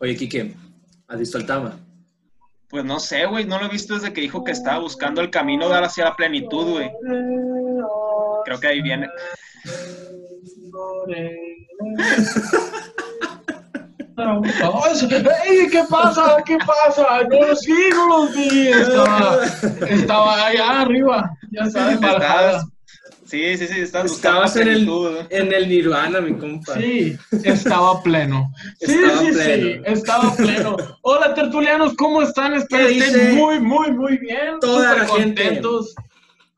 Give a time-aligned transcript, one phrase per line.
[0.00, 0.54] Oye, Kike,
[1.08, 1.78] ¿has visto el Tama?
[2.68, 5.30] Pues no sé, güey, no lo he visto desde que dijo que estaba buscando el
[5.30, 6.90] camino de hacia la plenitud, güey.
[8.44, 9.08] Creo que ahí viene.
[15.46, 16.36] ¡Ey, ¿Qué pasa?
[16.44, 17.22] ¿Qué pasa?
[17.28, 18.68] No los vi, no los vi.
[18.68, 19.44] Estaba,
[19.88, 21.30] estaba allá arriba.
[21.50, 22.64] Ya sabes, Estabas-
[23.24, 24.88] Sí, sí, sí, estás Estabas en el,
[25.30, 26.74] en el Nirvana, mi compa.
[26.78, 28.52] Sí, estaba pleno.
[28.80, 29.84] Sí, Estaba sí, sí, pleno.
[29.86, 30.76] estaba pleno.
[31.02, 32.54] Hola, tertulianos, ¿cómo están?
[32.54, 34.60] Espero ¿Qué estén muy, muy, muy bien.
[34.60, 35.42] toda Súper la gente?
[35.44, 35.94] contentos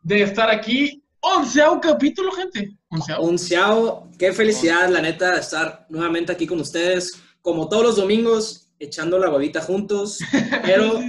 [0.03, 1.03] de estar aquí.
[1.21, 2.77] Onceavo capítulo, gente.
[2.89, 3.25] Onceavo.
[3.27, 8.71] Onceavo, qué felicidad, la neta, de estar nuevamente aquí con ustedes, como todos los domingos,
[8.81, 10.19] echando la huevita juntos,
[10.65, 11.01] pero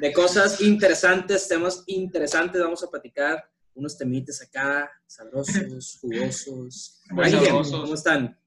[0.00, 3.42] de cosas interesantes, temas interesantes, vamos a platicar
[3.78, 7.00] unos temites acá, sabrosos, jugosos.
[7.10, 7.80] Muy sabrosos.
[7.80, 8.38] ¿Cómo están?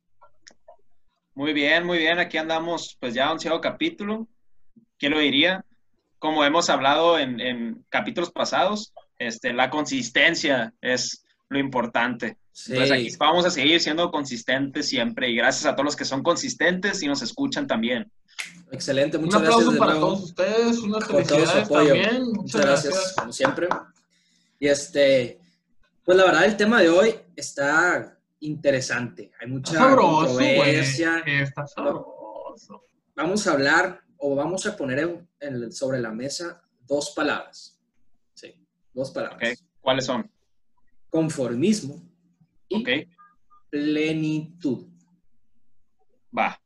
[1.34, 2.20] Muy bien, muy bien.
[2.20, 4.28] Aquí andamos, pues ya onceavo capítulo.
[5.00, 5.66] ¿Quién lo diría?
[6.20, 12.38] Como hemos hablado en, en capítulos pasados, este, la consistencia es lo importante.
[12.52, 16.04] Sí, Entonces aquí vamos a seguir siendo consistentes siempre y gracias a todos los que
[16.06, 18.12] son consistentes y nos escuchan también.
[18.72, 20.08] excelente, Un muchas aplauso gracias de para nuevo.
[20.08, 22.24] todos ustedes, unas felicidades también.
[22.34, 23.68] Muchas gracias, como siempre.
[24.62, 25.40] Y este,
[26.06, 29.32] pues la verdad, el tema de hoy está interesante.
[29.42, 31.24] Hay mucha Está sabroso, controversia.
[31.26, 32.84] Está sabroso.
[33.16, 37.82] Vamos a hablar o vamos a poner en- en- sobre la mesa dos palabras.
[38.36, 38.54] Sí,
[38.94, 39.64] dos palabras.
[39.80, 40.30] ¿Cuáles son?
[41.10, 42.00] Conformismo
[42.70, 42.86] y
[43.72, 44.86] plenitud.
[46.38, 46.62] Va.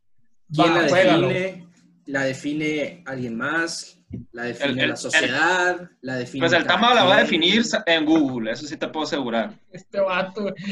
[0.53, 1.27] ¿Quién Va, la juégalo.
[1.29, 1.64] define?
[2.05, 3.99] ¿La define alguien más?
[4.31, 5.89] ¿La define El- el- la sociedad?
[6.01, 9.05] ¿La define Pues el Tama la va a definir en Google, eso sí te puedo
[9.05, 9.59] asegurar.
[9.71, 10.53] Este vato.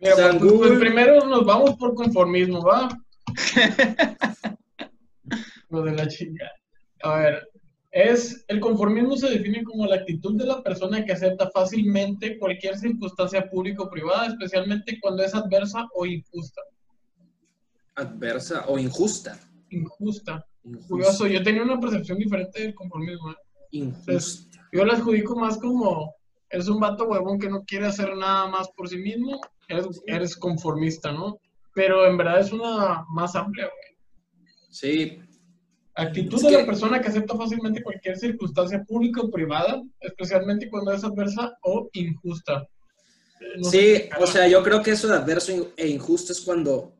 [0.00, 2.88] Mira, O sea, pues, pues, Google- primero nos vamos por conformismo, ¿va?
[5.70, 6.52] Lo de la chingada.
[7.02, 7.48] A ver,
[7.90, 12.76] es el conformismo se define como la actitud de la persona que acepta fácilmente cualquier
[12.78, 16.62] circunstancia pública o privada, especialmente cuando es adversa o injusta.
[17.98, 19.38] Adversa o injusta.
[19.70, 20.44] Injusta.
[20.64, 20.88] Injusta.
[20.88, 23.30] Curioso, yo tenía una percepción diferente del conformismo.
[23.32, 23.36] ¿eh?
[23.72, 24.60] Injusta.
[24.72, 26.14] Yo la adjudico más como
[26.50, 30.36] eres un vato huevón que no quiere hacer nada más por sí mismo, eres, eres
[30.36, 31.38] conformista, ¿no?
[31.74, 34.48] Pero en verdad es una más amplia, güey.
[34.70, 35.18] Sí,
[35.98, 40.92] Actitud Es de la persona que acepta fácilmente cualquier circunstancia pública o privada, especialmente cuando
[40.92, 42.68] es adversa o injusta.
[43.56, 46.92] No Sí, o sea, yo creo que eso de adverso e injusto es cuando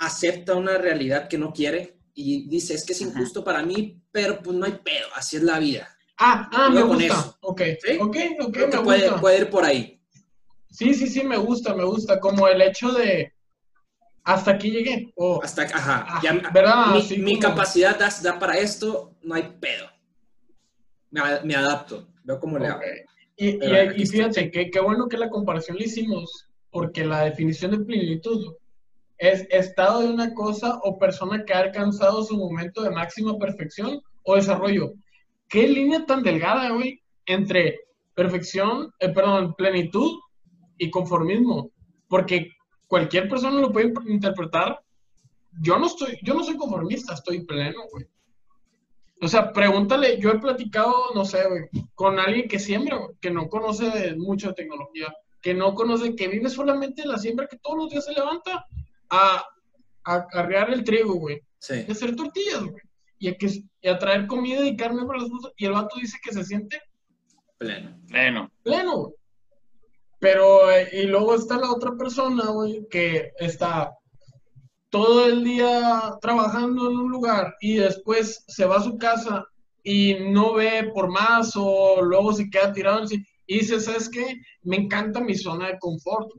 [0.00, 4.40] acepta una realidad que no quiere y dice, es que es injusto para mí, pero
[4.42, 5.88] pues no hay pedo, así es la vida.
[6.18, 7.04] Ah, ah, me con gusta.
[7.06, 7.38] eso.
[7.42, 7.96] Ok, ¿Sí?
[8.00, 9.20] ok, ok, Creo me que puede, gusta.
[9.20, 10.00] puede ir por ahí.
[10.70, 12.18] Sí, sí, sí, me gusta, me gusta.
[12.20, 13.32] Como el hecho de
[14.24, 15.12] hasta aquí llegué.
[15.16, 16.86] O Hasta, ajá, Ah, ya, ¿verdad?
[16.92, 19.86] mi, Así mi como- capacidad da, da para esto, no hay pedo.
[21.10, 22.80] Me, me adapto, veo cómo le hago.
[23.36, 23.58] Y,
[24.02, 28.54] y- fíjate, que qué bueno que la comparación la hicimos, porque la definición de plenitud
[29.20, 34.00] es estado de una cosa o persona que ha alcanzado su momento de máxima perfección
[34.22, 34.94] o desarrollo.
[35.46, 37.80] ¿Qué línea tan delgada, güey, entre
[38.14, 40.18] perfección, eh, perdón, plenitud
[40.78, 41.70] y conformismo?
[42.08, 42.52] Porque
[42.86, 44.80] cualquier persona lo puede interpretar.
[45.60, 48.06] Yo no estoy, yo no soy conformista, estoy pleno, güey.
[49.20, 51.64] O sea, pregúntale, yo he platicado, no sé, güey,
[51.94, 56.48] con alguien que siembra, que no conoce de mucho tecnología, que no conoce, que vive
[56.48, 58.64] solamente de la siembra, que todos los días se levanta
[59.10, 59.44] a,
[60.04, 61.84] a carrear el trigo, güey, Sí.
[61.86, 62.82] y hacer tortillas, güey,
[63.18, 63.46] y a, que,
[63.82, 66.44] y a traer comida y carne para las cosas, y el vato dice que se
[66.44, 66.80] siente
[67.58, 67.94] Pleno.
[68.08, 69.14] Bueno, pleno, güey.
[70.18, 73.92] Pero, eh, y luego está la otra persona, güey, que está
[74.88, 79.44] todo el día trabajando en un lugar y después se va a su casa
[79.82, 84.08] y no ve por más o luego se queda tirado en sí y dice, ¿sabes
[84.08, 84.36] qué?
[84.62, 86.30] Me encanta mi zona de confort.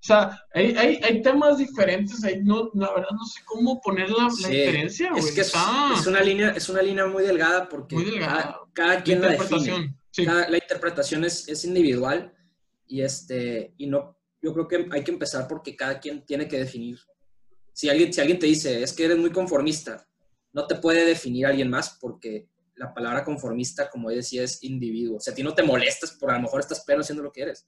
[0.00, 4.08] O sea, hay, hay, hay temas diferentes ahí, no, la verdad no sé cómo poner
[4.10, 5.24] la, la Sí, diferencia, güey.
[5.24, 8.42] Es que es, Está es una línea, es una línea muy delgada porque muy delgada.
[8.42, 9.96] cada, cada La quien la define.
[10.10, 10.24] Sí.
[10.24, 12.32] Cada- la interpretación es, es individual
[12.86, 16.58] y este y no yo creo que hay que empezar porque cada quien tiene que
[16.58, 16.98] definir
[17.72, 20.06] si alguien si alguien te dice es que eres muy conformista
[20.52, 25.20] no te puede definir alguien más porque la palabra conformista como decía es individuo o
[25.20, 27.42] sea a ti no te molestas por a lo mejor estás pero haciendo lo que
[27.42, 27.66] eres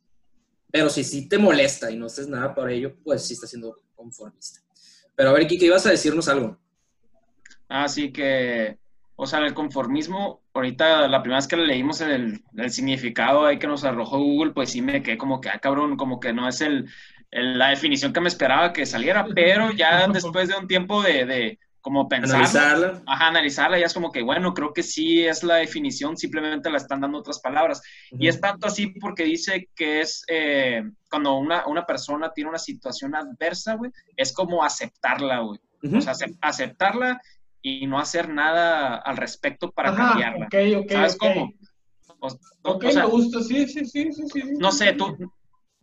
[0.71, 3.77] pero si sí te molesta y no haces nada por ello pues sí estás siendo
[3.95, 4.61] conformista.
[5.15, 6.59] Pero a ver Kike ibas a decirnos algo.
[7.69, 8.79] Así que,
[9.17, 13.59] o sea, el conformismo, ahorita la primera vez que le leímos el, el significado ahí
[13.59, 16.49] que nos arrojó Google, pues sí me quedé como que, ah, cabrón, como que no
[16.49, 16.89] es el,
[17.31, 21.59] la definición que me esperaba que saliera, pero ya después de un tiempo de, de
[21.81, 23.03] como pensar, Analizarla.
[23.07, 26.77] Ajá, analizarla, ya es como que, bueno, creo que sí es la definición, simplemente la
[26.77, 27.81] están dando otras palabras.
[28.13, 32.59] Y es tanto así porque dice que es eh, cuando una, una persona tiene una
[32.59, 35.59] situación adversa, güey, es como aceptarla, güey.
[35.83, 35.97] Ujú.
[35.97, 37.21] O sea, acep- aceptarla
[37.63, 40.47] y no hacer nada al respecto para Ajá, cambiarla.
[40.47, 41.19] ok, ok, ¿Sabes ok.
[41.21, 41.53] cómo?
[42.21, 42.29] O,
[42.63, 44.43] Ok, o sea, me gusta, sí, sí, sí, sí, sí.
[44.59, 45.17] no sé, tú,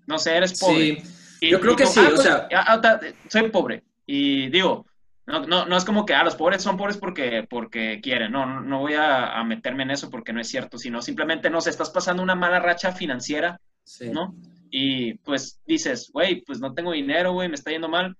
[0.05, 1.01] no sé, eres pobre.
[1.01, 3.49] Sí, Y- Yo creo y que tú, sí, ah, o pues, sea- ah, ah, soy
[3.49, 3.83] pobre.
[4.05, 4.85] Y digo,
[5.27, 8.31] no, no, no es como que ah, los pobres son pobres porque, porque quieren.
[8.31, 11.49] No, no, no voy a, a meterme en eso porque no es cierto, sino simplemente,
[11.49, 14.09] no sé, estás pasando una mala racha financiera, sí.
[14.09, 14.33] ¿no?
[14.71, 18.15] Y pues dices, güey, pues no tengo dinero, güey, me está yendo mal.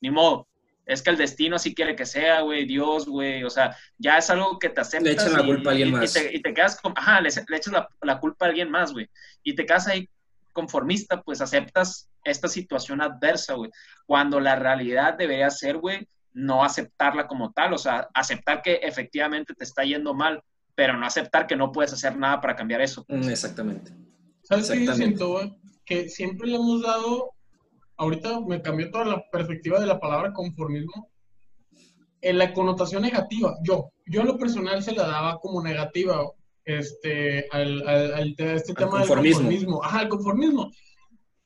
[0.00, 0.46] Ni modo.
[0.86, 3.44] Es que el destino así quiere que sea, güey, Dios, güey.
[3.44, 5.04] O sea, ya es algo que te aceptas.
[5.04, 6.12] Le echan la culpa a alguien y- y más.
[6.12, 8.92] te- Y te, quedas con, ajá, le, le echas la, la culpa a alguien más,
[8.92, 9.08] güey.
[9.44, 10.08] Y te quedas ahí
[10.52, 13.70] conformista, pues aceptas esta situación adversa, güey.
[14.06, 17.72] Cuando la realidad debería ser, güey, no aceptarla como tal.
[17.74, 20.42] O sea, aceptar que efectivamente te está yendo mal,
[20.74, 23.04] pero no aceptar que no puedes hacer nada para cambiar eso.
[23.08, 23.92] Mm, Exactamente.
[24.42, 25.56] ¿Sabes qué yo siento, güey?
[25.84, 27.30] Que siempre le hemos dado,
[27.96, 31.08] ahorita me cambió toda la perspectiva de la palabra conformismo,
[32.22, 33.54] en la connotación negativa.
[33.62, 36.22] Yo, yo en lo personal se la daba como negativa,
[36.64, 39.18] este, al, al- al te- este Al tema conformismo.
[39.18, 39.84] del conformismo.
[39.84, 40.70] Ajá, el conformismo.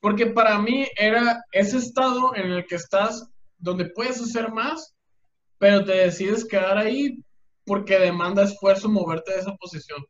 [0.01, 3.29] Porque para mí era ese estado en el que estás,
[3.65, 4.95] donde puedes hacer más,
[5.57, 7.17] pero te decides quedar ahí
[7.65, 10.01] porque demanda esfuerzo moverte de esa posición.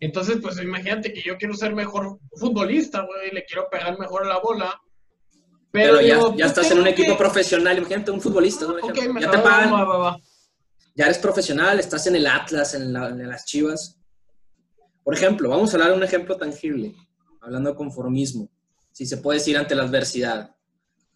[0.00, 4.24] Entonces, pues imagínate que yo quiero ser mejor futbolista, güey, y le quiero pegar mejor
[4.24, 4.80] a la bola.
[5.70, 7.78] Pero, Pero, ya, digo, ya pues, estás en un equipo que- profesional.
[7.78, 8.66] Imagínate un futbolista.
[9.20, 9.72] ya te pagan.
[9.72, 10.16] va, va, va.
[10.94, 13.96] ya eres profesional, estás en el Atlas, en, la- en las Chivas.
[15.04, 16.94] Por ejemplo, vamos a hablar de un ejemplo tangible,
[17.40, 18.48] hablando de conformismo,
[18.92, 20.55] si se puede decir ante la adversidad.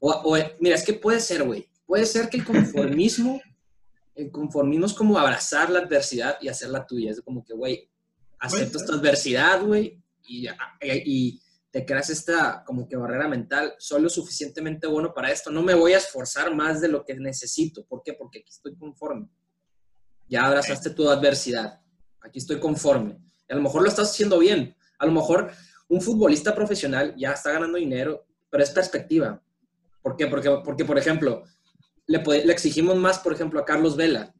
[0.00, 3.40] O, o, mira, es que puede ser, güey, puede ser que el conformismo,
[4.14, 7.10] el conformismo es como abrazar la adversidad y hacerla tuya.
[7.10, 7.88] Es como que, güey,
[8.38, 10.48] acepto esta adversidad, güey, y,
[10.82, 15.62] y te creas esta como que barrera mental, soy lo suficientemente bueno para esto, no
[15.62, 17.84] me voy a esforzar más de lo que necesito.
[17.86, 18.14] ¿Por qué?
[18.14, 19.28] Porque aquí estoy conforme.
[20.28, 21.80] Ya abrazaste tu adversidad.
[22.20, 23.18] Aquí estoy conforme.
[23.48, 24.76] Y a lo mejor lo estás haciendo bien.
[24.98, 25.52] A lo mejor
[25.88, 29.42] un futbolista profesional ya está ganando dinero, pero es perspectiva.
[30.02, 30.26] ¿Por qué?
[30.26, 31.44] Porque, porque por ejemplo,
[32.06, 32.18] le,
[32.52, 34.34] exigimos más, por ejemplo, a Carlos Vela,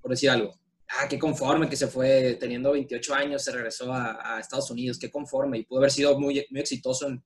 [0.00, 0.58] por decir algo.
[0.88, 5.10] Ah, qué conforme que se fue teniendo 28 años, se regresó a, Estados Unidos, qué
[5.10, 5.58] conforme.
[5.58, 7.22] Y pudo haber sido muy, muy exitoso en,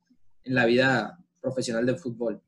[0.46, 2.42] la vida profesional del fútbol.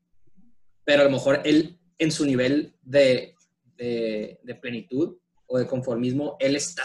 [0.83, 3.33] Pero a lo mejor él, en su nivel de,
[3.75, 5.17] de, de plenitud
[5.47, 6.83] o de conformismo, él está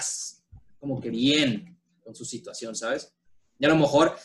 [0.79, 3.13] como que bien con su situación, ¿sabes?
[3.59, 4.17] Y a lo mejor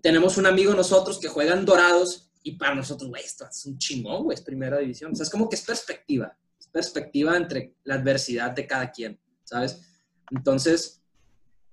[0.00, 4.24] tenemos un amigo nosotros que juegan dorados y para nosotros, güey, esto es un chingón,
[4.24, 5.12] güey, es primera división.
[5.12, 9.20] O sea, es como que es perspectiva, es perspectiva entre la adversidad de cada quien,
[9.44, 9.82] ¿sabes?
[10.30, 11.02] Entonces,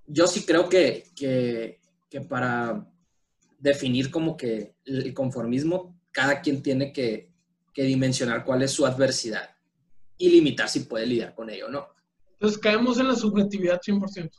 [0.06, 1.80] yo sí creo que, que,
[2.10, 2.86] que para
[3.58, 7.32] definir como que el conformismo, cada quien tiene que,
[7.74, 9.52] que dimensionar cuál es su adversidad
[10.18, 11.88] y limitar si puede lidiar con ello o no.
[12.34, 14.30] Entonces caemos en la subjetividad 100%.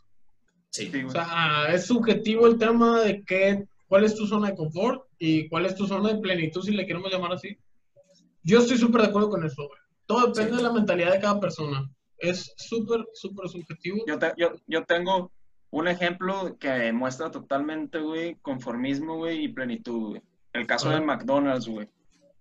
[0.68, 0.90] Sí.
[0.92, 5.05] Sí, O sea, es subjetivo el tema de qué, cuál es tu zona de confort
[5.18, 7.56] y cuál es tu zona de plenitud, si le queremos llamar así.
[8.42, 9.80] Yo estoy súper de acuerdo con eso, güey.
[10.06, 10.56] Todo depende Sí.
[10.58, 11.90] de la mentalidad de cada persona.
[12.18, 13.98] Es súper, súper subjetivo.
[14.06, 15.32] Yo, te- yo, yo tengo
[15.70, 20.22] un ejemplo que muestra totalmente, güey, conformismo, güey, y plenitud, güey.
[20.52, 21.00] El caso Ajá.
[21.00, 21.88] de McDonald's, güey.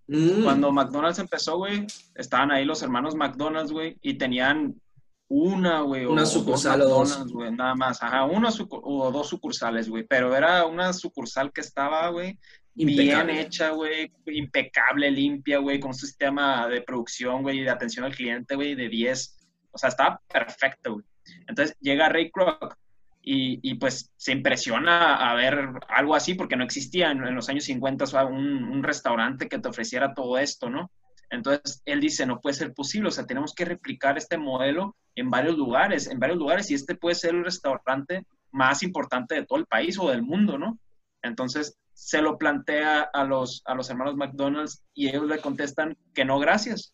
[0.08, 4.80] Mm, Cuando McDonald's empezó, güey, estaban ahí los hermanos McDonald's, güey, y tenían
[5.28, 7.00] una, güey, o Una o sucursal o dos.
[7.10, 8.04] McDonald's, güey, nada más.
[8.04, 10.06] Ajá, una o dos sucursales, güey.
[10.08, 12.38] Pero era una sucursal que estaba, güey,
[12.76, 13.42] bien impecable.
[13.42, 18.56] hecha, güey, impecable, limpia, güey, con un sistema de producción, güey, de atención al cliente,
[18.56, 19.38] güey, de 10.
[19.72, 21.06] O sea, estaba perfecto, güey.
[21.48, 22.76] Entonces llega Ray Kroc
[23.22, 27.64] y, y, pues se impresiona a ver algo así porque no existía en, los años
[27.64, 30.92] 50 o sea, un, un restaurante que te ofreciera todo esto, ¿no?
[31.32, 35.30] Entonces él dice, no puede ser posible, o sea, tenemos que replicar este modelo en
[35.30, 39.60] varios lugares, en varios lugares, y este puede ser el restaurante más importante de todo
[39.60, 40.78] el país o del mundo, ¿no?
[41.26, 46.26] Entonces se lo plantea a los, a los hermanos McDonald's y ellos le contestan que
[46.26, 46.94] no, gracias,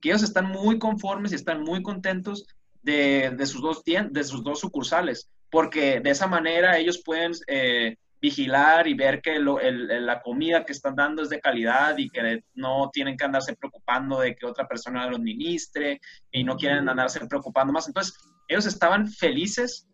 [0.00, 2.46] que ellos están muy conformes y están muy contentos
[2.82, 7.96] de, de sus, dos de sus dos sucursales, porque de esa manera ellos pueden eh,
[8.20, 11.96] vigilar y ver que lo- el- el- la comida que están dando es de calidad
[11.98, 16.56] y que no tienen que andarse preocupando de que otra persona lo administre y no
[16.56, 17.86] quieren andarse preocupando más.
[17.88, 18.14] Entonces,
[18.48, 19.86] ellos estaban felices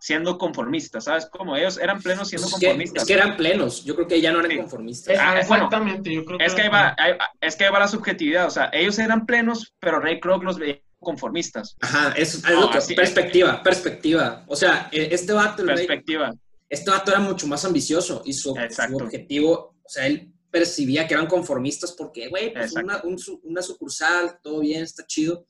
[0.00, 1.26] siendo conformistas, ¿sabes?
[1.26, 3.02] Como ellos eran plenos siendo Es que, conformistas.
[3.02, 3.84] es que eran plenos.
[3.84, 4.56] Yo creo que ya no eran Sí.
[4.58, 5.16] conformistas.
[5.18, 6.44] Ah, bueno, Exactamente, yo creo que...
[6.44, 9.26] Es que ahí va, ahí- es que ahí va la subjetividad, o sea, ellos eran
[9.26, 11.76] plenos, pero Ray Kroc los veía conformistas.
[11.80, 14.44] Ajá, es No, algo que, así- perspectiva, perspectiva.
[14.46, 16.32] O sea, eh, este vato, Perspectiva.
[16.68, 18.50] este vato era mucho más ambicioso y su,
[18.94, 23.62] objetivo, o sea, él percibía que eran conformistas porque, güey, pues una, un su- una
[23.62, 25.46] sucursal, todo bien, está chido.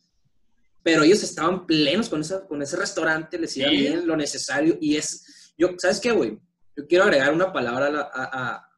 [0.90, 3.76] Pero ellos estaban plenos con, esa, con ese restaurante, les iba Sí.
[3.76, 6.40] bien lo necesario y es, yo, ¿sabes qué, güey?
[6.74, 8.68] Yo quiero agregar una palabra a, la- a- a-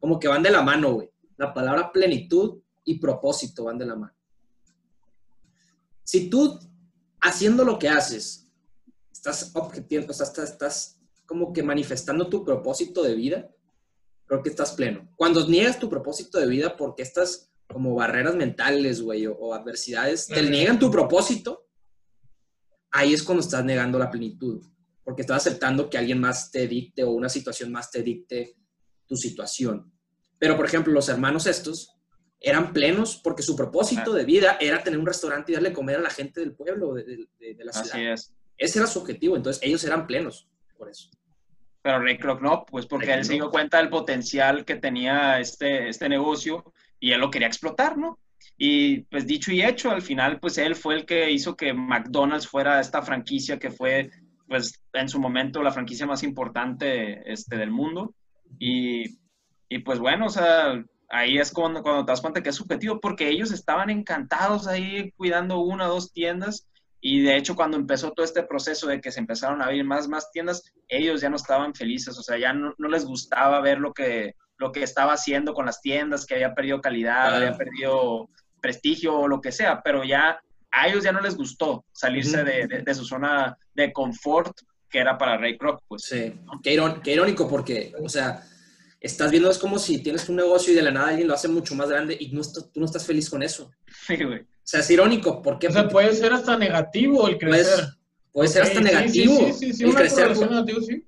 [0.00, 1.10] como que van de la mano, güey.
[1.36, 4.14] La palabra plenitud y propósito van de la mano.
[6.04, 6.58] Si tú,
[7.20, 8.46] haciendo lo que haces,
[9.12, 13.50] estás objetivo, o sea, estás, estás como que manifestando tu propósito de vida,
[14.24, 15.06] creo que estás pleno.
[15.16, 20.26] Cuando niegas tu propósito de vida porque estas como barreras mentales, güey, o, o adversidades
[20.26, 21.66] te niegan tu propósito,
[22.90, 24.64] ahí es cuando estás negando la plenitud,
[25.04, 28.56] porque estás aceptando que alguien más te dicte o una situación más te dicte
[29.06, 29.92] tu situación.
[30.38, 31.94] Pero, por ejemplo, los hermanos estos
[32.40, 36.00] eran plenos porque su propósito de vida era tener un restaurante y darle comer a
[36.00, 37.90] la gente del pueblo, de, de- de- de la ciudad.
[37.96, 38.34] Así es.
[38.56, 41.10] Ese era su objetivo, entonces ellos eran plenos por eso.
[41.82, 45.38] Pero Ray Kroc no, pues porque Ray él se dio cuenta del potencial que tenía
[45.40, 48.18] este, este negocio y él lo quería explotar, ¿no?
[48.56, 52.48] Y pues dicho y hecho, al final pues él fue el que hizo que McDonald's
[52.48, 54.10] fuera esta franquicia que fue
[54.48, 58.14] pues en su momento la franquicia más importante este, del mundo.
[58.58, 59.18] Y,
[59.68, 62.98] y pues bueno, o sea, ahí es cuando, cuando te das cuenta que es subjetivo,
[62.98, 66.66] porque ellos estaban encantados ahí cuidando una o dos tiendas.
[67.00, 70.08] Y de hecho, cuando empezó todo este proceso de que se empezaron a abrir más,
[70.08, 73.78] más tiendas, ellos ya no estaban felices, o sea, ya no, no les gustaba ver
[73.78, 77.36] lo que, lo que estaba haciendo con las tiendas, que había perdido calidad, Claro.
[77.36, 78.28] había perdido
[78.60, 82.46] prestigio o lo que sea, pero ya a ellos ya no les gustó salirse Ujú.
[82.46, 84.52] de, de- de su zona de confort
[84.90, 86.02] que era para Ray Kroc, pues.
[86.02, 88.42] Sí, qué, irón- qué irónico porque, o sea,
[89.00, 91.46] estás viendo, es como si tienes un negocio y de la nada alguien lo hace
[91.46, 93.64] mucho más grande y no estás- tú no estás feliz con eso.
[93.64, 93.70] O
[94.06, 94.44] Sí, güey.
[94.64, 97.84] sea, es irónico porque O sea, puede ser hasta negativo el crecer.
[98.32, 99.36] puede ser Ok, hasta sí, negativo.
[99.36, 101.04] Sí, sí, sí, sí, el, una crecer, negativa, sí.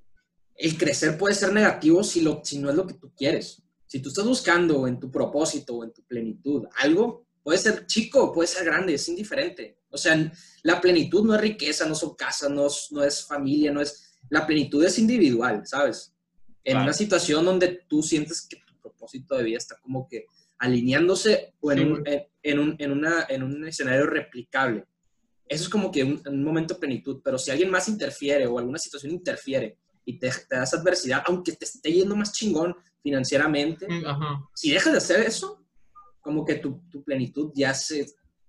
[0.61, 3.61] El crecer puede ser negativo si, lo, si no es lo que tú quieres.
[3.87, 8.31] Si tú estás buscando en tu propósito o en tu plenitud algo, puede ser chico,
[8.31, 9.79] puede ser grande, es indiferente.
[9.89, 10.31] O sea,
[10.63, 14.17] la plenitud no es riqueza, no son casas, no, es- no es familia, no es...
[14.29, 16.13] La plenitud es individual, ¿sabes?
[16.63, 20.25] En una situación donde tú sientes que tu propósito de vida está como que
[20.59, 22.03] alineándose o en, Sí, un,
[22.43, 24.85] en un, en una, en un escenario replicable.
[25.47, 28.57] Eso es como que un, un momento de plenitud, pero si alguien más interfiere o
[28.59, 32.75] alguna situación interfiere y te, te da esa adversidad, aunque te esté yendo más chingón
[33.03, 34.49] financieramente, Mm, Ajá.
[34.55, 35.63] si dejas de hacer eso,
[36.21, 38.05] como que tu, tu plenitud ya se,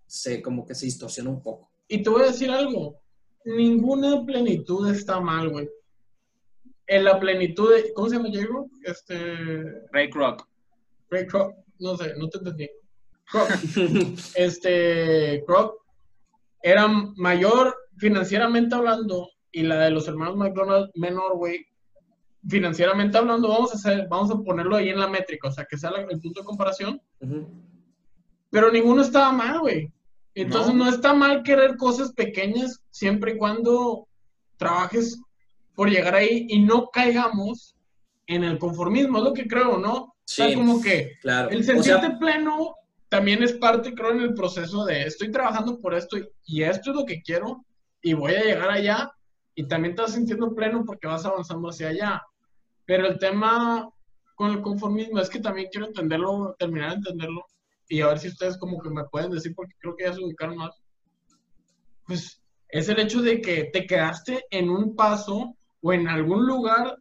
[0.07, 1.71] se, como que se distorsiona un poco.
[1.89, 3.01] Y te voy a decir algo.
[3.45, 5.69] Ninguna plenitud está mal, güey.
[6.87, 7.93] En la plenitud de...
[7.95, 8.71] ¿Cómo se llama Diego?
[8.85, 9.65] Este...
[9.91, 10.47] Ray Kroc.
[11.11, 11.55] Ray Kroc.
[11.79, 12.71] No sé, no te entendí.
[13.31, 13.49] Kroc.
[14.35, 15.43] este...
[15.47, 15.83] Kroc
[16.63, 21.67] era mayor financieramente hablando y la de los hermanos McDonald menor, güey.
[22.49, 25.79] Financieramente hablando, vamos a hacer, vamos a ponerlo ahí en la métrica, o sea, que
[25.79, 27.01] sea la- el punto de comparación.
[27.21, 27.47] Ujú.
[28.51, 29.93] Pero ninguno estaba mal, güey.
[30.35, 30.85] Entonces No.
[30.87, 30.91] no.
[30.91, 34.09] está mal querer cosas pequeñas siempre y cuando
[34.57, 35.21] trabajes
[35.75, 37.77] por llegar ahí y no caigamos
[38.27, 39.95] en el conformismo, es lo que creo, ¿no?
[39.95, 40.55] O sea, Sí.
[40.55, 41.51] como que Claro.
[41.51, 42.75] el O sea, sentirte pleno
[43.09, 46.91] también es parte, creo, en el proceso de estoy trabajando por esto y- y esto
[46.91, 47.65] es lo que quiero
[48.01, 49.13] y voy a llegar allá
[49.55, 52.23] y también te vas sintiendo pleno porque vas avanzando hacia allá.
[52.85, 53.89] Pero el tema
[54.35, 57.45] con el conformismo es que también quiero entenderlo, terminar de entenderlo
[57.89, 60.25] y a ver si ustedes como que me pueden decir porque creo que ya se
[60.25, 60.83] ubicaron más.
[62.07, 66.97] Pues es el hecho de que te quedaste en un paso o en algún lugar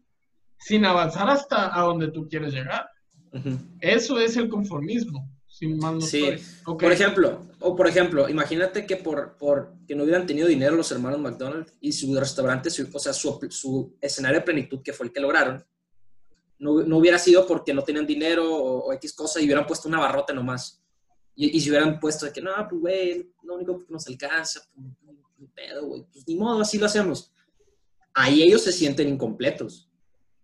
[0.60, 2.88] sin avanzar hasta a donde tú quieres llegar.
[3.34, 3.58] ujú.
[3.80, 5.28] Eso es el conformismo,
[5.62, 6.26] sin más no Sí.
[6.66, 10.92] Por ejemplo, o por ejemplo, imagínate que por, por que no hubieran tenido dinero los
[10.92, 15.06] hermanos McDonald y su restaurante, su- o sea, su, su escenario de plenitud, que fue
[15.06, 15.64] el que lograron,
[16.58, 19.88] no, no hubiera sido porque no tenían dinero o, o X cosa y hubieran puesto
[19.88, 20.82] una barrota nomás.
[21.36, 24.62] Y, y si hubieran puesto de que, no, pues, güey, lo único que nos alcanza,
[24.74, 27.32] pues, ni pedo, güey, pues ni modo, así lo hacemos.
[28.16, 29.90] Ahí ellos se sienten incompletos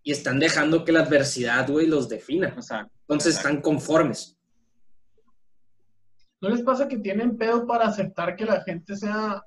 [0.03, 2.49] y están dejando que la adversidad, güey, los defina.
[2.49, 2.93] Exacto.
[3.01, 3.49] Entonces Exacto.
[3.49, 4.36] están conformes.
[6.41, 9.41] ¿No les pasa que tienen pedo para aceptar que la gente sea,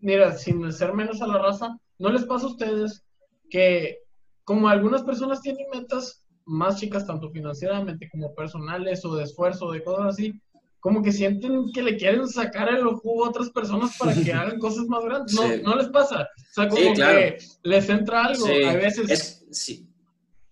[0.00, 1.78] mira, sin ser menos a la raza?
[1.98, 3.04] ¿No les pasa a ustedes
[3.50, 3.98] que
[4.44, 9.82] como algunas personas tienen metas más chicas, tanto financieramente como personales o de esfuerzo, de
[9.82, 10.40] cosas así,
[10.80, 14.58] como que sienten que le quieren sacar el jugo a otras personas para que hagan
[14.58, 15.34] cosas más grandes.
[15.34, 15.60] No, Sí.
[15.64, 16.22] no les pasa.
[16.22, 17.18] O sea, como Sí, claro.
[17.18, 18.46] que les entra algo.
[18.46, 19.10] Sí, A veces.
[19.10, 19.88] es- sí.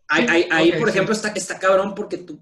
[0.09, 2.41] Ahí, por ejemplo, está, está cabrón porque tú,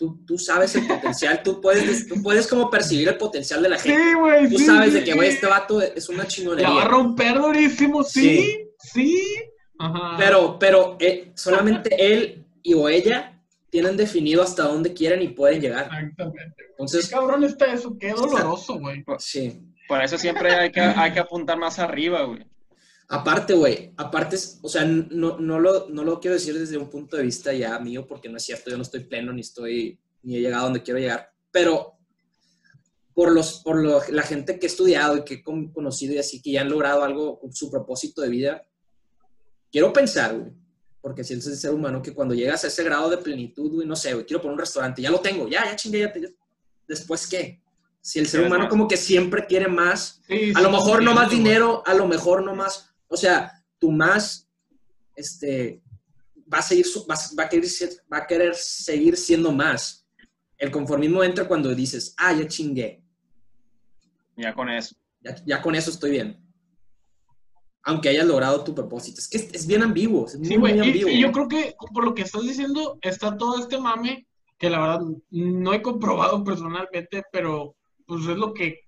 [0.00, 3.78] tú, tú sabes el potencial, tú puedes, tú puedes como percibir el potencial de la
[3.78, 4.02] gente.
[4.02, 4.48] Sí, güey.
[4.48, 5.34] Tú sí, sabes sí, de que, güey, sí.
[5.34, 6.84] este vato es una La va a chingonería.
[6.84, 8.66] romper durísimo, sí.
[8.78, 9.22] Sí.
[9.78, 10.16] Ajá.
[10.16, 13.38] Pero, pero eh, solamente él y o ella
[13.68, 15.84] tienen definido hasta dónde quieren y pueden llegar.
[15.84, 16.54] Exactamente.
[16.56, 17.94] Qué Entonces, cabrón está eso.
[17.98, 19.04] Qué doloroso, güey.
[19.18, 19.60] sí.
[19.86, 22.46] Por eso siempre hay que, hay que apuntar más arriba, güey.
[23.12, 27.16] Aparte, güey, aparte, o sea, no, no, lo, no lo quiero decir desde un punto
[27.16, 30.36] de vista ya mío, porque no es cierto, yo no estoy pleno, ni estoy, ni
[30.36, 31.94] he llegado a donde quiero llegar, pero
[33.12, 36.18] por, los, por lo- la gente que he estudiado y que he con- conocido y
[36.18, 38.62] así, que ya han logrado algo su propósito de vida,
[39.72, 40.52] quiero pensar, güey,
[41.00, 43.96] porque si el ser humano, que cuando llegas a ese grado de plenitud, güey, no
[43.96, 46.28] sé, güey, quiero poner un restaurante, ya lo tengo, ya, ya chingue, ya, te- ya.
[46.86, 47.60] después qué?
[48.02, 51.12] Si el ser ¿Quieres humano como que siempre quiere más, Sí, a lo mejor no
[51.12, 54.48] más dinero, a lo mejor no más, o sea, tu más,
[55.16, 55.82] este,
[56.52, 57.68] va a seguir, va, va a querer,
[58.12, 60.06] va a querer seguir siendo más.
[60.56, 63.02] El conformismo entra cuando dices, ah, ya chingué,
[64.36, 64.94] Ya con eso.
[65.20, 66.38] ya, ya con eso estoy bien.
[67.82, 69.18] Aunque hayas logrado tu propósito.
[69.20, 70.74] Es que es, es bien ambiguo, es muy, Sí, güey.
[70.74, 71.10] muy Y, ambiguo.
[71.10, 74.26] y yo creo que por lo que estás diciendo está todo este mame
[74.58, 75.00] que la verdad
[75.30, 77.74] no he comprobado personalmente, pero
[78.06, 78.80] pues es lo que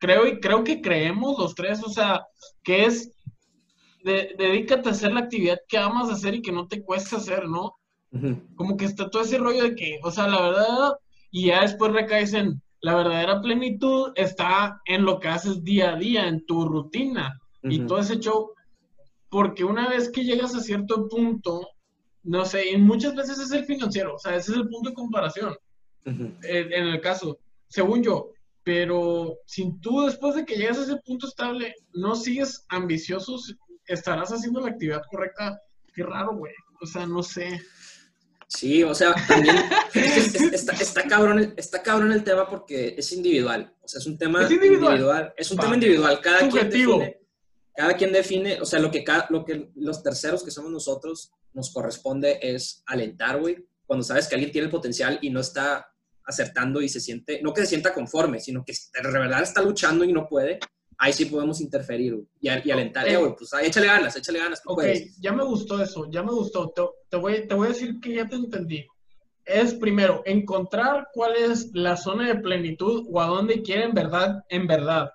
[0.00, 2.26] creo y creo que creemos los tres, o sea,
[2.64, 3.12] que es
[4.04, 7.48] de- dedícate a hacer la actividad que amas hacer y que no te cuesta hacer,
[7.48, 7.76] ¿no?
[8.56, 10.92] Como que está todo ese rollo de que, o sea, la verdad,
[11.30, 15.96] y ya después recaes en la verdadera plenitud está en lo que haces día a
[15.96, 17.38] día, en tu rutina.
[17.62, 18.50] Y todo ese show,
[19.28, 21.68] porque una vez que llegas a cierto punto,
[22.24, 24.94] no sé, y muchas veces es el financiero, o sea, ese es el punto de
[24.94, 25.54] comparación,
[26.42, 27.38] en el caso,
[27.68, 28.30] según yo,
[28.62, 33.36] pero si tú después de que llegas a ese punto estable, no sigues ambicioso,
[33.94, 35.60] estarás haciendo la actividad correcta,
[35.94, 37.60] qué raro, güey, o sea, no sé.
[38.46, 39.56] Sí, o sea, también
[39.94, 43.72] es es- está, está cabrón, el- está cabrón el tema porque es individual.
[43.80, 45.32] O sea, es un tema Es individual.
[45.36, 45.62] Es un Va.
[45.62, 46.20] tema individual.
[46.20, 46.98] Cada Subjetivo.
[46.98, 47.26] quien define,
[47.76, 51.32] cada quien define, o sea, lo que, cada, lo que los terceros que somos nosotros
[51.52, 53.64] nos corresponde es alentar, güey.
[53.86, 55.86] Cuando sabes que alguien tiene el potencial y no está
[56.24, 60.04] acertando y se siente, no que se sienta conforme, sino que de verdad está luchando
[60.04, 60.58] y no puede,
[61.02, 63.10] ahí sí podemos interferir y, y alentar, Ok.
[63.10, 65.16] eh, güey, pues échale ganas, échale ganas, Ok, puedes.
[65.20, 66.68] ya me gustó eso, ya me gustó.
[66.70, 68.86] Te, te voy, te voy a decir que ya te entendí.
[69.44, 74.44] Es primero encontrar cuál es la zona de plenitud o a dónde quiere en verdad,
[74.50, 75.10] en verdad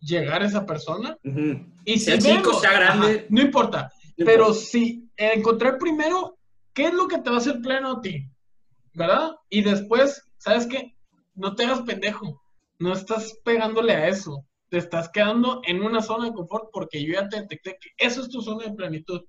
[0.00, 1.16] llegar esa persona.
[1.24, 1.64] Ujú.
[1.84, 3.06] Y Sea si chico, vemos- sea grande.
[3.20, 3.92] ajá, no importa.
[4.18, 4.60] No Pero importa.
[4.66, 6.36] si encontrar primero
[6.74, 8.26] qué es lo que te va a hacer pleno a ti,
[8.94, 9.30] ¿verdad?
[9.48, 10.94] Y después, ¿sabes qué?
[11.34, 12.42] No te hagas pendejo.
[12.78, 14.44] No estás pegándole a eso.
[14.70, 18.22] Te estás quedando en una zona de confort porque yo ya te detecté que eso
[18.22, 19.22] es tu zona de plenitud.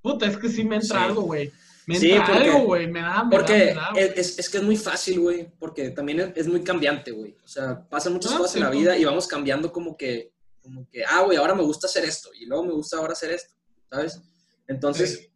[0.00, 1.04] Puta, es que sí me entra Sí.
[1.04, 1.50] algo, güey.
[1.86, 2.86] Me Sí, entra porque- algo, güey.
[2.86, 5.90] Me da, me da, Porque me da, es, es- que es muy fácil, güey, porque
[5.90, 7.34] también es, es muy cambiante, güey.
[7.44, 10.32] O sea, pasan muchas Ah, cosas en la sí, vida y vamos cambiando como que,
[10.62, 13.32] como que, ah, güey, ahora me gusta hacer esto y luego me gusta ahora hacer
[13.32, 13.54] esto,
[13.90, 14.20] ¿sabes?
[14.68, 15.30] Entonces,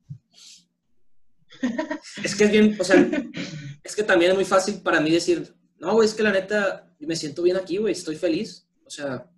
[2.22, 2.96] es que es bien, o sea,
[3.82, 6.94] es que también es muy fácil para mí decir, no, güey, es que la neta,
[7.00, 8.66] me siento bien aquí, güey, estoy feliz.
[8.84, 9.28] O sea,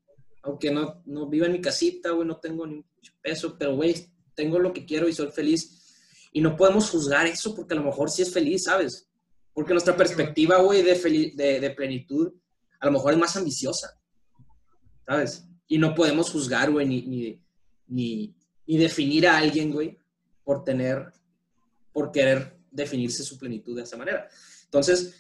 [0.43, 2.87] aunque no, no viva en mi casita, güey, no tengo ni un
[3.23, 3.95] peso, pero, güey,
[4.35, 5.97] tengo lo que quiero y soy feliz.
[6.33, 9.09] Y no podemos juzgar eso porque a lo mejor sí es feliz, ¿sabes?
[9.53, 12.33] Porque nuestra perspectiva, güey, de, de, de plenitud,
[12.81, 14.01] a lo mejor es más ambiciosa,
[15.07, 15.45] ¿sabes?
[15.67, 17.43] Y no podemos juzgar, güey, ni, ni,
[17.89, 18.35] ni,
[18.67, 19.99] ni definir a alguien, güey,
[20.45, 21.13] por tener,
[21.93, 24.29] por querer definirse su plenitud de esa manera.
[24.65, 25.15] Entonces,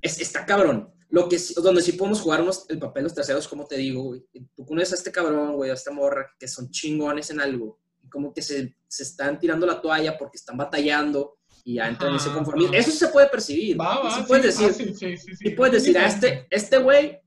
[0.00, 0.92] es, está cabrón.
[1.10, 4.24] Lo que donde sí podemos jugar unos- el papel los terceros, como te digo, güey.
[4.54, 7.78] Tú conoces a este cabrón, güey, a esta morra, que son chingones en algo.
[8.04, 12.10] Y como que se, se están tirando la toalla porque están batallando y ya entran
[12.10, 12.74] en ese conformismo.
[12.74, 13.80] Eso se puede percibir.
[13.80, 17.20] Va, va, sí sí, puedes decir, fácil, sí, puedes decir, a este, este güey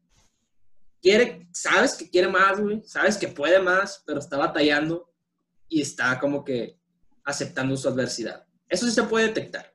[1.01, 5.11] quiere, sabes que quiere más, güey, sabes que puede más, pero está batallando
[5.67, 6.77] y está como que
[7.23, 8.45] aceptando su adversidad.
[8.69, 9.73] Eso sí se puede detectar.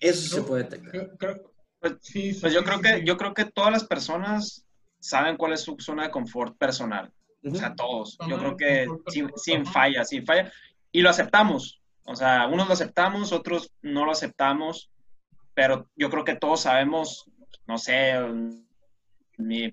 [0.00, 0.90] Eso sí se puede detectar.
[0.90, 1.49] Creo- creo-
[1.80, 3.04] Pues- sí, sí, Pues yo sí, creo sí, que, sí.
[3.04, 4.66] yo creo que todas las personas
[5.00, 7.12] saben cuál es su zona de confort personal.
[7.44, 8.18] O sea, todos.
[8.28, 10.52] Yo creo que sin, sin falla, sin falla.
[10.92, 11.80] Y lo aceptamos.
[12.04, 14.90] O sea, unos lo aceptamos, otros no lo aceptamos.
[15.54, 17.24] Pero yo creo que todos sabemos,
[17.66, 18.14] no sé,
[19.38, 19.64] mi-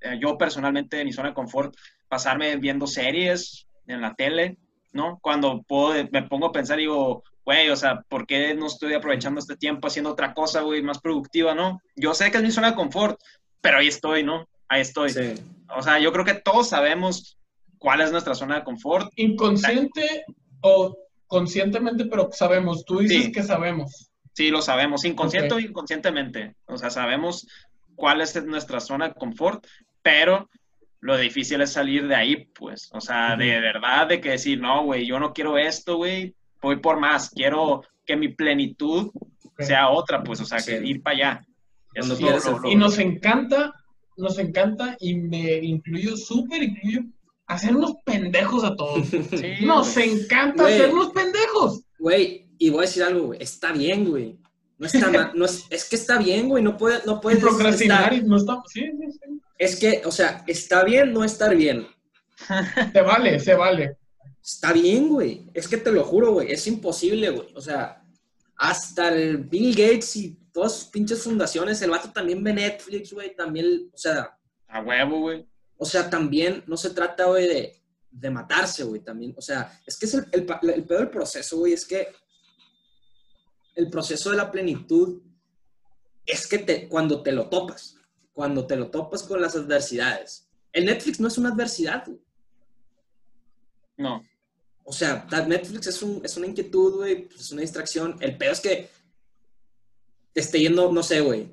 [0.00, 1.74] eh, yo personalmente, mi zona de confort,
[2.08, 4.58] pasarme viendo series en la tele,
[4.92, 5.18] ¿no?
[5.22, 9.38] Cuando puedo, me pongo a pensar, digo, güey, o sea, ¿por qué no estoy aprovechando
[9.40, 11.80] este tiempo haciendo otra cosa, güey, más productiva, no?
[11.96, 13.20] Yo sé que es mi zona de confort,
[13.60, 14.48] pero ahí estoy, ¿no?
[14.68, 15.10] Ahí estoy.
[15.10, 15.34] Sí.
[15.76, 17.38] O sea, yo creo que todos sabemos
[17.78, 19.12] cuál es nuestra zona de confort.
[19.16, 20.24] Inconsciente
[20.62, 22.84] o conscientemente, pero sabemos.
[22.84, 23.32] Tú dices Sí.
[23.32, 24.10] que sabemos.
[24.32, 25.58] Sí, lo sabemos, inconsciente Ok.
[25.58, 26.56] o inconscientemente.
[26.66, 27.46] O sea, sabemos
[27.94, 29.64] cuál es nuestra zona de confort,
[30.02, 30.48] pero
[31.00, 32.88] lo difícil es salir de ahí, pues.
[32.92, 33.60] O sea, de Ujú.
[33.60, 37.30] verdad, de que decir, no, güey, yo no quiero esto, güey, voy por más.
[37.30, 39.10] Quiero que mi plenitud
[39.58, 41.46] sea otra, pues, o sea, que ir para allá.
[41.94, 42.16] Es lo-
[42.60, 43.72] lo- Y nos encanta,
[44.16, 47.02] nos encanta y me incluyo, súper incluyo,
[47.46, 49.06] hacernos pendejos a todos.
[49.30, 50.74] Sí, Nos encanta Güey.
[50.74, 51.82] hacernos pendejos.
[51.98, 53.42] Güey, y voy a decir algo, güey.
[53.42, 54.36] Está bien, güey.
[54.78, 55.30] No está mal.
[55.34, 56.62] No es, es que está bien, güey.
[56.62, 57.38] No, puede, no Y puedes.
[57.40, 58.64] procrastinar estar- y no estamos.
[58.72, 59.40] Sí, sí, sí.
[59.58, 61.86] es que, o sea, está bien no estar bien.
[62.92, 63.96] Se vale, se vale.
[64.44, 65.48] Está bien, güey.
[65.54, 66.52] Es que te lo juro, güey.
[66.52, 67.48] Es imposible, güey.
[67.54, 68.04] O sea,
[68.56, 73.34] hasta el Bill Gates y todas sus pinches fundaciones, el vato también ve Netflix, güey.
[73.34, 74.36] También, o sea,
[74.68, 75.46] A huevo, güey.
[75.78, 79.00] o sea, también no se trata, güey, de, de matarse, güey.
[79.00, 81.72] También, o sea, es que es el, el, el peor del proceso, güey.
[81.72, 82.08] Es que
[83.76, 85.22] el proceso de la plenitud
[86.26, 87.96] es que te, cuando te lo topas,
[88.34, 90.48] cuando te lo topas con las adversidades.
[90.70, 92.20] El Netflix no es una adversidad, güey.
[93.96, 94.22] No.
[94.84, 98.16] O sea, Netflix es, un, es una inquietud, güey, pues, es una distracción.
[98.20, 98.88] El peor es que
[100.32, 101.48] te esté yendo, no sé, güey,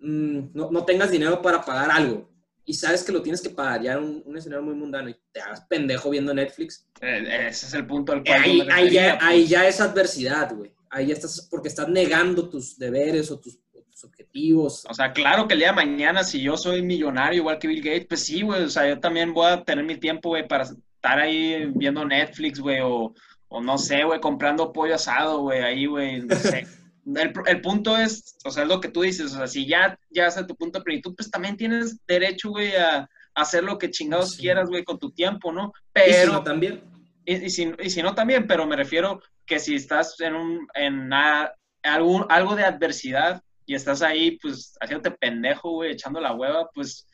[0.00, 2.32] mm, no, no tengas dinero para pagar algo
[2.64, 5.40] y sabes que lo tienes que pagar ya un, un escenario muy mundano y te
[5.40, 6.86] hagas pendejo viendo Netflix.
[7.00, 9.30] Eh, Ese es el punto al cual yo ahí, ahí ya, refería, pues.
[9.30, 10.72] ahí ya es adversidad, güey.
[10.90, 14.84] Ahí ya estás, porque estás negando tus deberes o tus, o tus objetivos.
[14.88, 17.82] O sea, claro que el día de mañana, si yo soy millonario igual que Bill
[17.82, 18.62] Gates, pues sí, güey.
[18.62, 20.68] O sea, yo también voy a tener mi tiempo, güey, para
[21.02, 23.12] estar ahí viendo Netflix, güey, o,
[23.48, 26.66] o no sé, güey, comprando pollo asado, güey, ahí, güey, no sé.
[27.04, 29.98] El, el punto es, o sea, es lo que tú dices, o sea, si ya
[30.08, 33.76] llegas a tu punto de plenitud, pues también tienes derecho, güey, a, a hacer lo
[33.76, 34.42] que chingados Sí.
[34.42, 35.72] quieras, güey, con tu tiempo, ¿no?
[35.96, 36.84] Y si Pero, no, también.
[37.24, 40.68] y, y si, y si no también, pero me refiero que si estás en un
[40.74, 41.50] en a-
[41.82, 47.08] algún, algo de adversidad y estás ahí, pues, haciéndote pendejo, güey, echando la hueva, pues,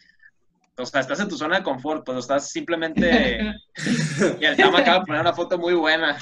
[0.78, 3.54] o sea, estás en tu zona de confort, pues, estás simplemente...
[4.40, 6.18] y el Tama acaba de poner una foto muy buena.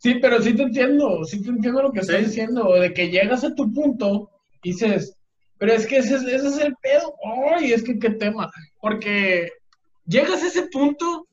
[0.00, 2.24] Sí, pero sí te entiendo, sí te entiendo lo que estás Sí.
[2.26, 4.30] diciendo, de que llegas a tu punto
[4.62, 5.16] y dices,
[5.58, 7.14] pero es que ese, es- ese es el pedo,
[7.54, 9.50] ay, es que qué tema, porque
[10.06, 11.26] llegas a ese punto,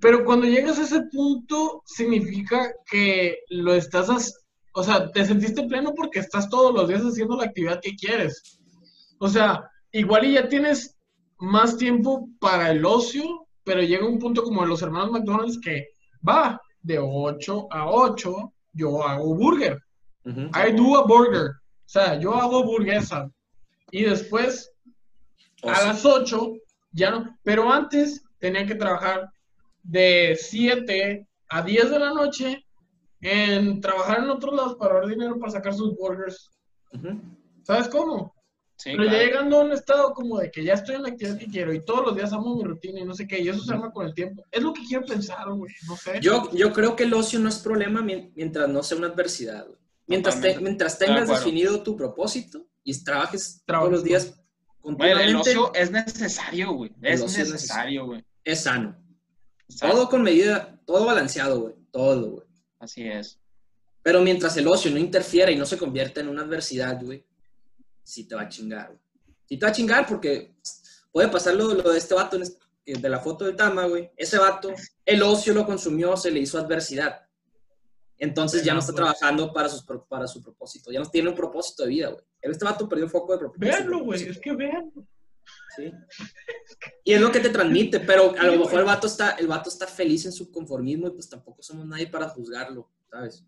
[0.00, 4.08] pero cuando llegas a ese punto significa que lo estás,
[4.72, 8.58] o sea, te sentiste pleno porque estás todos los días haciendo la actividad que quieres.
[9.18, 9.60] O sea,
[9.92, 10.96] igual y ya tienes
[11.40, 15.88] más tiempo para el ocio, pero llega un punto como de los hermanos McDonald's que
[16.26, 19.78] va de 8 a 8, yo hago burger.
[20.24, 20.40] Ujú.
[20.54, 21.50] I do a burger.
[21.50, 23.30] O sea, yo hago burguesa.
[23.90, 24.70] Y después,
[25.62, 26.54] O a las 8,
[26.92, 27.38] ya no.
[27.42, 29.30] Pero antes tenía que trabajar
[29.82, 32.64] de 7 a 10 de la noche
[33.20, 36.50] en trabajar en otros lados para ahorrar dinero para sacar sus burgers.
[37.62, 38.34] ¿Sabes cómo?
[38.82, 41.36] Sí, Pero ya llegando a un estado como de que ya estoy en la actividad
[41.38, 43.62] que quiero y todos los días amo mi rutina y no sé qué, y eso
[43.62, 44.42] se arma con el tiempo.
[44.50, 46.18] Es lo que quiero pensar, güey, no sé.
[46.22, 49.66] Yo, yo creo que el ocio no es problema mien- mientras no sea una adversidad.
[49.66, 49.78] güey.
[50.06, 54.34] Mientras, te- mientras tengas definido tu propósito y trabajes todos los días
[54.82, 56.90] Güey, el continuamente, ocio es necesario, güey.
[57.02, 58.24] Es necesario, güey.
[58.44, 58.96] es sano.
[59.78, 61.74] Todo con medida, todo balanceado, güey.
[61.92, 62.46] Todo, güey.
[62.78, 63.38] Así es.
[64.02, 67.26] Pero mientras el ocio no interfiera y no se convierta en una adversidad, güey,
[68.10, 69.00] sí te va a chingar, güey.
[69.46, 70.54] Sí te va a chingar porque
[71.12, 73.86] puede pasar lo, lo de este vato en este- que de la foto del Tama,
[73.86, 74.10] güey.
[74.16, 74.72] Ese vato,
[75.04, 77.20] el ocio lo consumió, se le hizo adversidad.
[78.16, 80.90] Entonces ya no está trabajando para, sus, para su propósito.
[80.90, 82.24] Ya no tiene un propósito de vida, güey.
[82.42, 83.66] Este vato perdió el foco de propósito.
[83.66, 85.06] Véanlo, güey, es que véanlo.
[85.76, 85.92] Sí.
[87.04, 89.68] Y es lo que te transmite, pero a lo mejor el vato está, el vato
[89.68, 93.44] está feliz en su conformismo y pues tampoco somos nadie para juzgarlo, ¿sabes?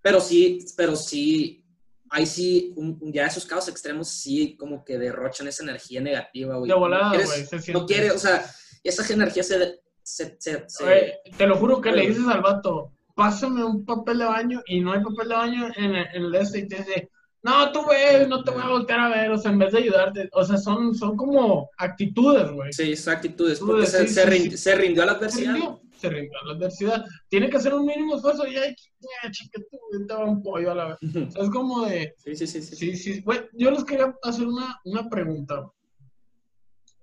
[0.00, 1.64] Pero sí, pero sí,
[2.10, 6.68] ahí sí, un- ya esos casos extremos sí como que derrochan esa energía negativa, güey.
[6.68, 7.72] De volada, No güey, se siente.
[7.72, 8.44] No quiere, o sea,
[8.84, 9.80] esa energía se...
[10.02, 12.08] se, se- se- Güey, te lo juro que le Oye.
[12.10, 15.94] dices al vato, pásame un papel de baño y no hay papel de baño en
[15.96, 17.10] el, en el este y te dice,
[17.42, 19.78] no, tú güey, no te voy a voltear a ver, o sea, en vez de
[19.78, 22.72] ayudarte, o sea, son, son como actitudes, güey.
[22.72, 24.56] sí, esas actitudes, porque se, decís, se sí, rin- sí.
[24.56, 25.52] se rindió a la Se adversidad.
[25.54, 27.04] rindió, se rindió a la adversidad.
[27.28, 29.60] Tiene que hacer un mínimo esfuerzo y ay, ya, chica,
[30.06, 30.98] te va un pollo a la vez.
[31.02, 31.28] Ujú.
[31.28, 32.76] O sea, es como de, Sí, sí, sí, sí.
[32.76, 33.20] Sí, sí.
[33.22, 35.70] Güey, yo les quería hacer una, una pregunta.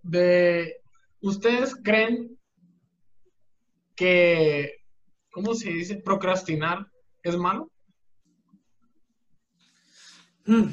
[0.04, 0.82] De,
[1.22, 2.38] ¿ustedes creen
[3.96, 4.74] que,
[5.32, 5.96] ¿cómo se dice?
[5.98, 6.88] Procrastinar
[7.24, 7.72] es malo?
[10.46, 10.68] Hmm.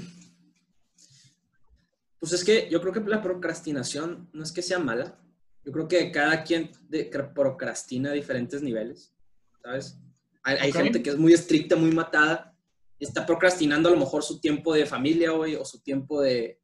[2.20, 5.18] Pues es que yo creo que la procrastinación no es que sea mala.
[5.64, 9.14] Yo creo que cada quien de- procrastina a diferentes niveles,
[9.62, 9.98] ¿sabes?
[10.42, 12.57] Hay, gente que es muy estricta, muy matada,
[12.98, 16.59] y está procrastinando a lo mejor su tiempo de familia, güey, o su tiempo de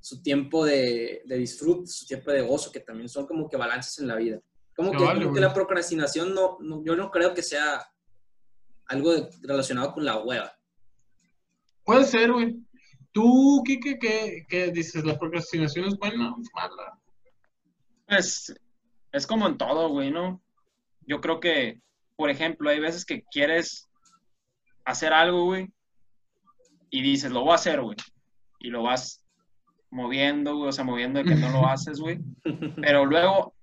[0.00, 3.98] su tiempo de, de disfrute, su tiempo de gozo, que también son como que balances
[4.00, 4.38] en la vida.
[4.76, 7.80] Como que, vale, como que la procrastinación no, no- yo no creo que sea
[8.86, 10.52] algo de- relacionado con la hueva.
[11.84, 12.54] Puede ser, güey.
[13.12, 15.04] ¿Tú, Kike, qué, qué dices?
[15.04, 17.00] ¿La procrastinación es buena o es mala?
[18.06, 18.54] Pues
[19.12, 20.42] es como en todo, güey, ¿no?
[21.06, 21.80] Yo creo que,
[22.16, 23.88] por ejemplo, hay veces que quieres
[24.84, 25.72] hacer algo, güey,
[26.90, 27.96] y dices, lo voy a hacer, güey,
[28.60, 29.24] y lo vas
[29.90, 32.20] moviendo, güey, o sea, moviendo de que no lo haces, güey,
[32.80, 33.54] pero luego,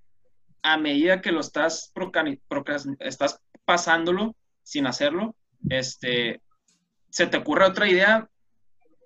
[0.62, 1.92] a medida que lo estás,
[3.00, 5.36] estás pasándolo sin hacerlo,
[5.68, 6.40] este,
[7.10, 8.28] se te ocurre otra idea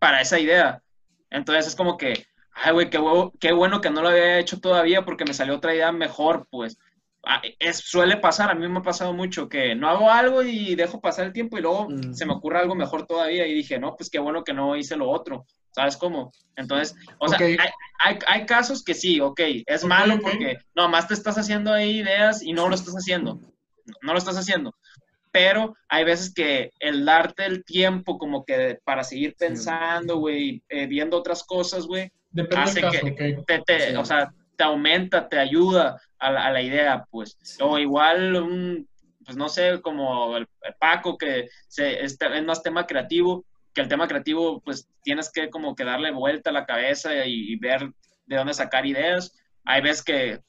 [0.01, 0.83] para esa idea.
[1.31, 2.27] Entonces es como que,
[2.65, 5.55] ay, güey, qué, huevo- qué bueno que no lo había hecho todavía porque me salió
[5.57, 6.79] otra idea mejor, pues.
[7.29, 10.77] Ah, Es, suele pasar, a mí me ha pasado mucho que no hago algo y
[10.77, 12.13] dejo pasar el tiempo y luego Mm.
[12.15, 14.97] se me ocurre algo mejor todavía y dije, no, pues qué bueno que no hice
[14.97, 16.31] lo otro, ¿sabes cómo?
[16.55, 17.43] Entonces, o sea, Ok.
[17.43, 21.73] hay, hay, hay casos que sí, ok, es Ok, malo porque nomás te estás haciendo
[21.73, 23.41] ahí ideas y no lo estás haciendo,
[24.03, 24.73] no lo estás haciendo.
[25.33, 30.87] Pero hay veces que el darte el tiempo como que para seguir pensando, güey, eh,
[30.87, 33.47] viendo otras cosas, güey, Depende Hace del caso, que- ok.
[33.47, 33.97] te, te- Sí.
[33.97, 37.37] o sea, te aumenta, te ayuda a la, a la idea, pues.
[37.43, 37.59] Sí.
[37.63, 38.89] O igual, un,
[39.25, 43.45] pues no sé, como el, el Paco, que se, es, te- es más tema creativo,
[43.75, 47.53] que el tema creativo, pues tienes que como que darle vuelta a la cabeza y,
[47.53, 47.91] y ver
[48.27, 49.33] de dónde sacar ideas.
[49.65, 50.41] Hay veces que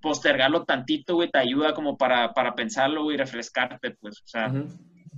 [0.00, 4.20] postergarlo tantito, güey, te ayuda como para, para pensarlo, güey, y refrescarte, pues.
[4.20, 4.68] O sea, Ujú.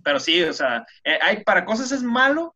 [0.03, 2.55] pero sí, o sea, eh, hay, para cosas es malo,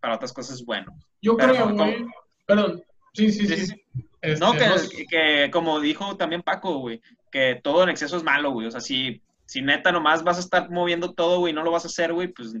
[0.00, 0.92] para otras cosas es bueno.
[1.22, 2.04] Yo Pero creo, güey.
[2.46, 2.82] Perdón.
[3.14, 3.74] Sí, sí, Sí,
[4.20, 4.74] Este, No, que, no,
[5.08, 7.00] que como dijo también Paco, güey,
[7.30, 8.66] que todo en exceso es malo, güey.
[8.66, 11.70] O sea, si, si neta nomás vas a estar moviendo todo, güey, y no lo
[11.70, 12.54] vas a hacer, güey, pues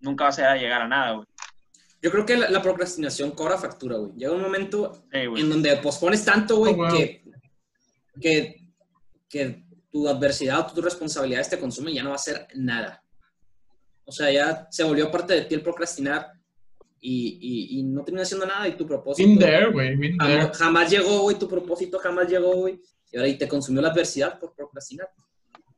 [0.00, 1.26] nunca vas a llegar a nada, güey.
[2.02, 4.12] Yo creo que la, la procrastinación cobra factura, güey.
[4.16, 6.90] Llega un momento en donde pospones tanto, güey, Oh, wow.
[6.96, 7.22] que,
[8.20, 8.66] que,
[9.28, 13.02] que tu adversidad o tus responsabilidades te consumen y ya no va a hacer nada.
[14.04, 16.32] O sea, ya se volvió parte de ti el procrastinar
[17.00, 19.96] y, y, y no termina haciendo nada y tu propósito Been there, güey.
[19.96, 20.40] Been there.
[20.42, 22.80] jamás, jamás llegó, güey, tu propósito jamás llegó, güey.
[23.12, 25.08] Y ahora y te consumió la adversidad por procrastinar.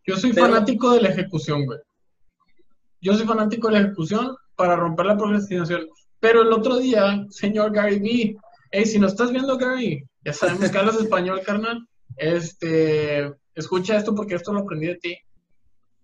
[0.07, 1.79] Yo soy Pero- fanático de la ejecución, güey.
[3.01, 5.89] Yo soy fanático de la ejecución para romper la procrastinación.
[6.21, 8.37] Pero el otro día, señor Gary B,
[8.71, 11.87] hey, si no estás viendo Gary, ya sabemos que hablas español, carnal.
[12.17, 15.17] Este, escucha esto porque esto lo aprendí de ti.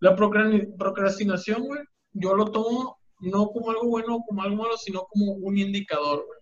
[0.01, 1.81] La procra- procrastinación, güey,
[2.13, 6.25] yo lo tomo no como algo bueno o como algo malo, sino como un indicador,
[6.27, 6.39] güey.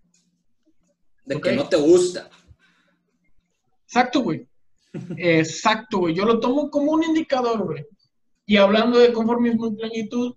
[1.24, 2.30] De que no te gusta.
[3.84, 4.48] Exacto, güey.
[5.16, 6.14] Exacto, güey.
[6.14, 7.84] Yo lo tomo como un indicador, güey.
[8.46, 10.36] Y hablando de conformismo y plenitud,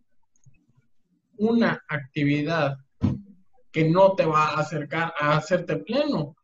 [1.38, 2.78] una actividad
[3.72, 6.36] que no te va a acercar a hacerte pleno,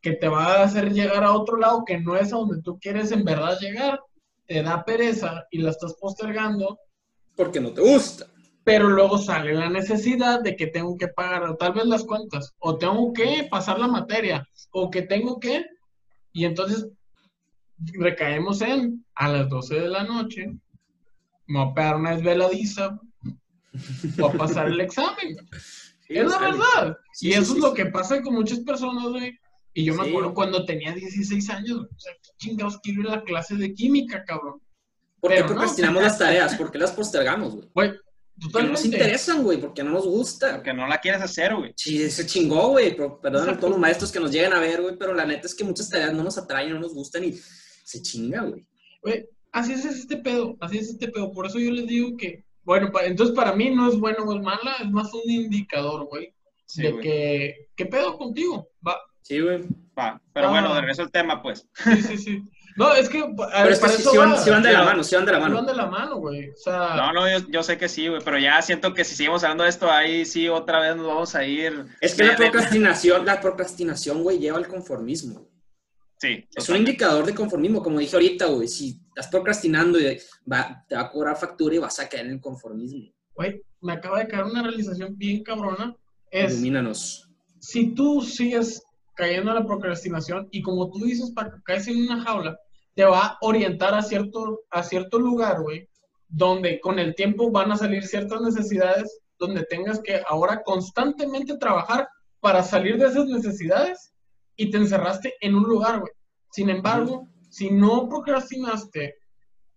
[0.00, 2.78] que te va a hacer llegar a otro lado que no es a donde tú
[2.78, 4.00] quieres en verdad llegar,
[4.46, 6.78] te da pereza y la estás postergando,
[7.36, 8.26] Porque no te gusta.
[8.68, 12.76] Pero luego sale la necesidad de que tengo que pagar tal vez las cuentas, o
[12.76, 15.64] tengo que pasar la materia, o que tengo que,
[16.34, 16.86] y entonces
[17.94, 20.48] recaemos en a las 12 de la noche,
[21.46, 23.00] me voy a pegar una desveladiza,
[24.18, 25.38] voy a pasar el examen.
[26.06, 26.98] Es la verdad.
[27.14, 29.34] Sí, y eso sí, es lo que pasa con muchas personas, güey.
[29.72, 31.86] Y yo me acuerdo cuando tenía 16 años.
[31.90, 34.60] O sea, ¿qué chingados quiero ir a la clase de química, cabrón?
[35.20, 35.54] ¿Por qué Pero no.
[35.54, 36.54] procrastinamos las tareas?
[36.54, 37.68] ¿Por qué las postergamos, güey?
[37.74, 37.92] Güey,
[38.40, 38.96] Porque no nos totalmente.
[39.04, 40.54] interesan, güey, porque no nos gusta.
[40.56, 41.72] Porque no la quieres hacer, güey.
[41.76, 42.94] Sí, se chingó, güey.
[42.96, 45.46] pero- Perdón a todos los maestros que nos llegan a ver, güey, pero la neta
[45.46, 47.32] es que muchas tareas no nos atraen, no nos gustan y
[47.84, 48.66] se chinga, güey.
[49.02, 51.32] Güey, así es este pedo, así es este pedo.
[51.32, 54.34] Por eso yo les digo que, bueno, pa- entonces para mí no es bueno o
[54.36, 56.32] es mala, es más un indicador, güey,
[56.66, 57.02] Sí, de güey.
[57.02, 58.68] que, ¿qué pedo contigo?
[58.86, 59.60] Va, Sí, güey.
[59.98, 60.22] Va.
[60.32, 60.50] Pero Ah.
[60.50, 61.66] bueno, de regreso al tema, pues.
[61.84, 62.42] sí, sí, sí.
[62.78, 63.26] No, es que, a
[63.62, 64.38] Pero es que sí van, va.
[64.38, 65.54] sí van de la mano, sí van de la mano.
[65.56, 66.50] van de la mano, güey.
[66.50, 69.16] O sea, No, no, yo, yo sé que sí, güey, pero ya siento que si
[69.16, 71.86] seguimos hablando de esto, ahí sí otra vez nos vamos a ir.
[72.00, 75.48] Es que de- la de- procrastinación, la procrastinación, güey, lleva al conformismo.
[76.20, 78.66] Sí, Es un indicador de conformismo, como dije ahorita, güey.
[78.68, 80.18] Si estás procrastinando, y
[80.50, 83.12] va, te va a cobrar factura y vas a caer en el conformismo.
[83.34, 85.94] güey, me acaba de caer una realización bien cabrona.
[86.30, 87.28] Es, Ilumínanos.
[87.60, 88.82] si tú sigues
[89.14, 92.58] cayendo en la procrastinación y como tú dices, para que caes en una jaula,
[92.98, 95.88] te va a orientar a cierto, a cierto lugar, güey,
[96.26, 102.08] donde con el tiempo van a salir ciertas necesidades donde tengas que ahora constantemente trabajar
[102.40, 104.12] para salir de esas necesidades
[104.56, 106.10] y te encerraste en un lugar, güey.
[106.50, 109.14] Sin embargo, si no procrastinaste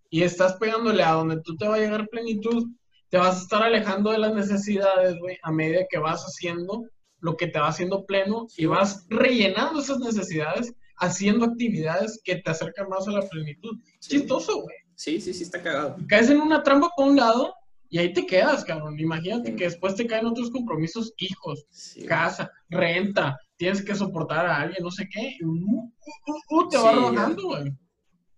[0.10, 2.70] y estás pegándole a donde tú te va a llegar plenitud,
[3.10, 6.88] te vas a estar alejando de las necesidades, güey, a medida que vas haciendo
[7.20, 12.52] lo que te va haciendo pleno y vas rellenando esas necesidades haciendo actividades que te
[12.52, 13.78] acercan más a la plenitud.
[14.00, 14.76] Chistoso, güey.
[14.96, 15.98] Sí, sí, sí, está cagado.
[16.08, 17.54] Caes en una trampa por un lado
[17.90, 19.00] y ahí te quedas, cabrón.
[19.00, 21.66] Imagínate que después te caen otros compromisos, hijos,
[22.08, 25.38] casa, renta, tienes que soportar a alguien, no sé qué.
[25.44, 27.74] Uh, uh, uh, te va rodando, güey.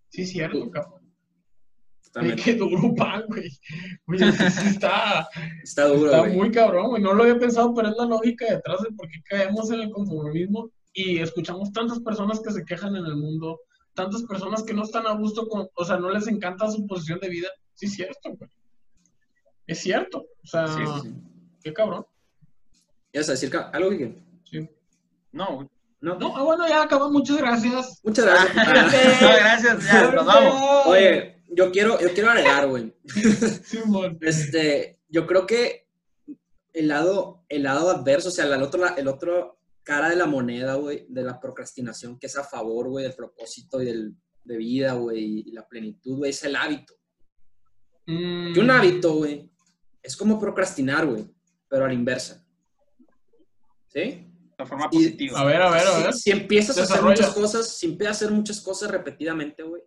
[0.08, 1.04] Sí, cierto, cabrón.
[2.42, 3.50] Qué duro pan, güey.
[4.06, 5.28] Oye, sí está,
[5.62, 7.02] está duro, Está muy cabrón, güey.
[7.02, 9.90] No lo había pensado, pero es la lógica detrás de por qué caemos en el
[9.90, 13.60] conformismo y escuchamos tantas personas que se quejan en el mundo,
[13.94, 17.18] tantas personas que no están a gusto con, o sea, no les encanta su posición
[17.18, 17.48] de vida.
[17.74, 18.50] Sí, es cierto, güey.
[19.66, 20.18] Es cierto.
[20.18, 20.66] O sea,
[21.62, 22.06] qué cabrón.
[23.12, 24.16] ¿Ibas a decir algo, que
[24.50, 24.68] Sí.
[25.32, 25.68] No, güey.
[26.00, 27.10] No, no, ah, bueno, ya acabó.
[27.10, 28.00] Muchas gracias.
[28.04, 28.54] Muchas gracias.
[29.22, 30.86] no, gracias, ya, nos vamos.
[30.86, 32.94] Oye, yo quiero, yo quiero agregar, güey.
[33.64, 33.78] Sí,
[34.20, 35.88] este, yo creo que
[36.72, 40.74] el lado, el lado adverso, o sea, el otro, el otro cara de la moneda,
[40.74, 44.94] güey, de la procrastinación, que es a favor, güey, del propósito y del, de vida,
[44.94, 46.94] güey, y la plenitud, güey, es el hábito.
[48.06, 48.52] Mm.
[48.52, 49.50] Que un hábito, güey,
[50.02, 51.24] es como procrastinar, güey,
[51.68, 52.44] pero a la inversa.
[53.88, 54.26] ¿Sí?
[54.58, 55.40] De forma positiva.
[55.40, 56.12] a ver, a ver, a ver.
[56.12, 59.82] Si, empiezas a hacer muchas cosas, si empiezas a hacer muchas cosas repetidamente, güey,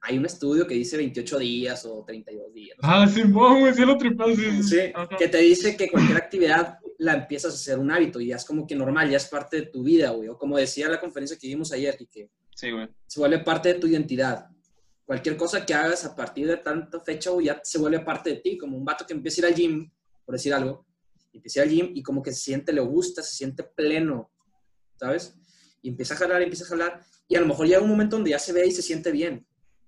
[0.00, 2.76] hay un estudio que dice 28 días o 32 días.
[2.82, 4.34] Ah, sí, güey, sí lo tripas.
[4.34, 4.78] Sí, sí.
[5.16, 8.44] que te dice que cualquier actividad la empiezas a hacer un hábito y ya es
[8.44, 10.28] como que normal, ya es parte de tu vida, güey.
[10.28, 12.88] O como decía la conferencia que vimos ayer, y que sí, güey.
[13.06, 14.46] se vuelve parte de tu identidad.
[15.04, 18.36] Cualquier cosa que hagas a partir de tanta fecha, güey, ya se vuelve parte de
[18.36, 18.56] ti.
[18.56, 19.90] Como un vato que empieza a ir al gym,
[20.24, 20.86] por decir algo,
[21.32, 24.30] empieza a ir al gym y como que se siente, le gusta, se siente pleno,
[24.96, 25.34] ¿sabes?
[25.82, 27.04] Y empieza a jalar, empieza a jalar.
[27.26, 29.44] Y a lo mejor llega un momento donde ya se ve y se siente bien.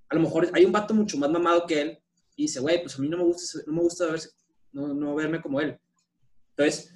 [0.09, 1.99] A lo mejor hay un vato mucho más mamado que él
[2.35, 4.31] y dice, güey, pues a mí no me gusta, no me gusta verse,
[4.73, 5.79] no, no verme como él.
[6.57, 6.91] Entonces,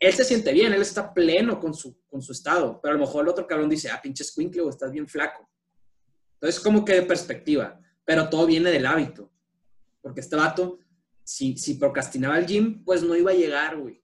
[0.00, 3.04] él se siente bien, él está pleno con su, con su estado, pero a lo
[3.04, 5.48] mejor el otro cabrón dice, ah, pinche squinkle, o estás bien flaco.
[6.34, 9.30] Entonces, como que de perspectiva, pero todo viene del hábito,
[10.00, 10.78] porque este vato,
[11.22, 14.02] si, si procrastinaba el gym, pues no iba a llegar, güey,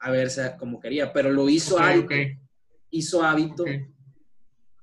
[0.00, 2.14] a verse como quería, pero lo hizo hábito,
[2.90, 3.64] hizo hábito,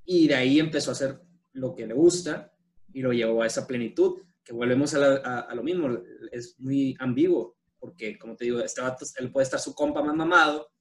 [0.06, 2.54] y de ahí empezó a hacer lo que le gusta,
[2.94, 6.00] y lo llevó a esa plenitud, que volvemos a, a lo mismo,
[6.32, 7.55] es muy ambiguo
[7.86, 10.72] porque como te digo, este vato, él puede estar su compa más mamado,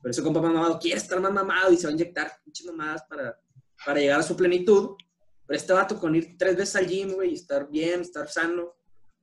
[0.00, 2.66] pero ese compa más mamado quiere estar más mamado y se va a inyectar muchas
[2.66, 3.38] mamadas para,
[3.86, 4.96] para llegar a su plenitud,
[5.46, 8.74] pero este vato con ir tres veces al gym, güey, y estar bien, estar sano,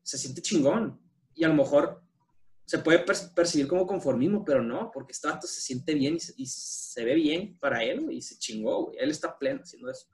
[0.01, 0.97] se siente chingón.
[1.35, 2.01] Y a lo mejor
[2.65, 7.03] se puede percibir como conformismo, pero no, porque este vato se siente bien y se,
[7.03, 8.97] ve bien para él, güey, y se chingó, güey.
[8.97, 10.07] Él está pleno haciendo eso.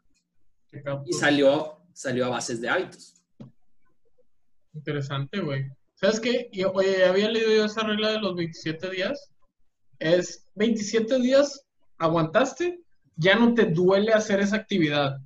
[1.06, 3.22] Y salió, salió a bases de hábitos.
[4.74, 5.70] Interesante, güey.
[5.96, 6.50] ¿Sabes qué?
[6.74, 9.32] oye, había leído yo esa regla de los 27 días.
[10.00, 11.66] Es 27 días,
[11.98, 12.82] aguantaste,
[13.16, 15.18] ya no te duele hacer esa actividad.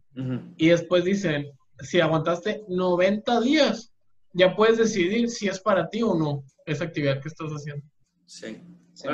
[0.57, 1.47] Y después dicen,
[1.79, 3.93] si aguantaste 90 días,
[4.33, 7.85] ya puedes decidir si es para ti o no esa actividad que estás haciendo.
[8.25, 8.57] Sí.
[8.93, 9.07] sí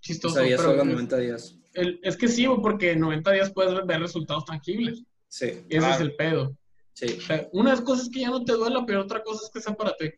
[0.00, 0.34] Chistoso.
[0.34, 1.56] Sabía solo 90 días.
[1.72, 5.04] es que sí, porque en 90 días puedes ver resultados tangibles.
[5.28, 5.64] Sí.
[5.68, 6.56] Y ese es el pedo.
[7.00, 7.18] Sí.
[7.52, 9.96] Una cosa es que ya no te duela, pero otra cosa es que sea para
[9.96, 10.10] ti.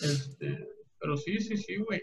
[0.00, 2.02] Este, pero sí, sí, sí, güey.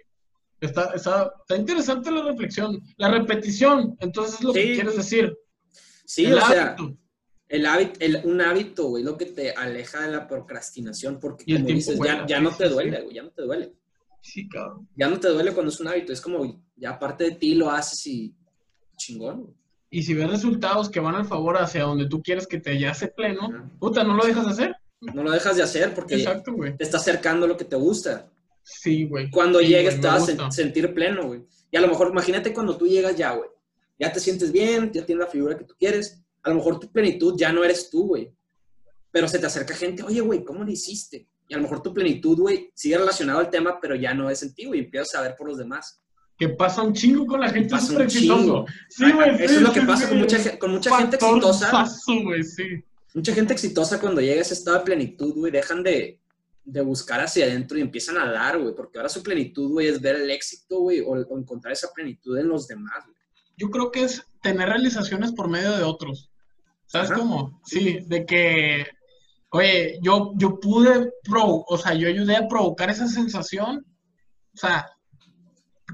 [0.62, 2.82] Está, está, está, interesante la reflexión.
[2.98, 5.36] La repetición, entonces es lo que quieres decir.
[6.06, 6.76] Sí, o sea,
[7.50, 11.66] el hábito, el, un hábito, güey, lo que te aleja de la procrastinación, porque como
[11.66, 13.74] dices, ya, ya, no te duele, güey, ya no te duele.
[14.22, 14.88] Sí, cabrón.
[14.96, 17.70] Ya no te duele cuando es un hábito, es como, ya aparte de ti lo
[17.70, 18.36] haces y
[18.96, 19.54] chingón.
[19.94, 23.10] Y si ves resultados que van al favor hacia donde tú quieres que te hace
[23.10, 24.76] pleno, puta, no lo dejas de hacer.
[25.02, 26.26] No lo dejas de hacer porque
[26.78, 28.32] te está acercando lo que te gusta.
[28.64, 29.30] Sí, güey.
[29.30, 31.46] Cuando llegues te vas a sentir pleno, güey.
[31.70, 33.50] Y a lo mejor, imagínate cuando tú llegas ya, güey.
[34.00, 36.24] Ya te sientes bien, ya tienes la figura que tú quieres.
[36.44, 38.34] A lo mejor tu plenitud ya no eres tú, güey.
[39.12, 41.28] Pero se te acerca gente, oye, güey, ¿cómo lo hiciste?
[41.50, 44.42] Y a lo mejor tu plenitud, güey, sigue relacionado al tema, pero ya no es
[44.42, 44.80] en ti, güey.
[44.80, 46.02] Empiezas a ver por los demás
[46.42, 48.66] que pasa un chingo con la gente exitoso.
[48.90, 49.44] Sí, güey.
[49.44, 51.86] Eso es lo que pasa con mucha, con mucha gente exitosa.
[53.14, 56.20] Mucha gente exitosa cuando llega a ese estado de plenitud, güey, dejan de,
[56.64, 60.02] de buscar hacia adentro y empiezan a dar, güey, porque ahora su plenitud, güey, es
[60.02, 63.18] ver el éxito, güey, o, encontrar esa plenitud en los demás, güey.
[63.56, 66.32] Yo creo que es tener realizaciones por medio de otros.
[66.88, 67.62] ¿Sabes cómo?
[67.66, 68.88] Sí, de que,
[69.50, 73.86] oye, yo, yo pude, pro, o sea, yo ayudé a provocar esa sensación
[74.56, 74.88] O sea,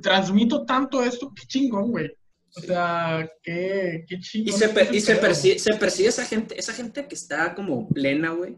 [0.01, 2.11] transmito tanto esto, qué chingón, güey.
[2.55, 4.53] O sea, qué, qué chingón.
[4.55, 7.87] Y, se, per- y se, percibe, se percibe esa gente, esa gente que está como
[7.89, 8.57] plena, güey.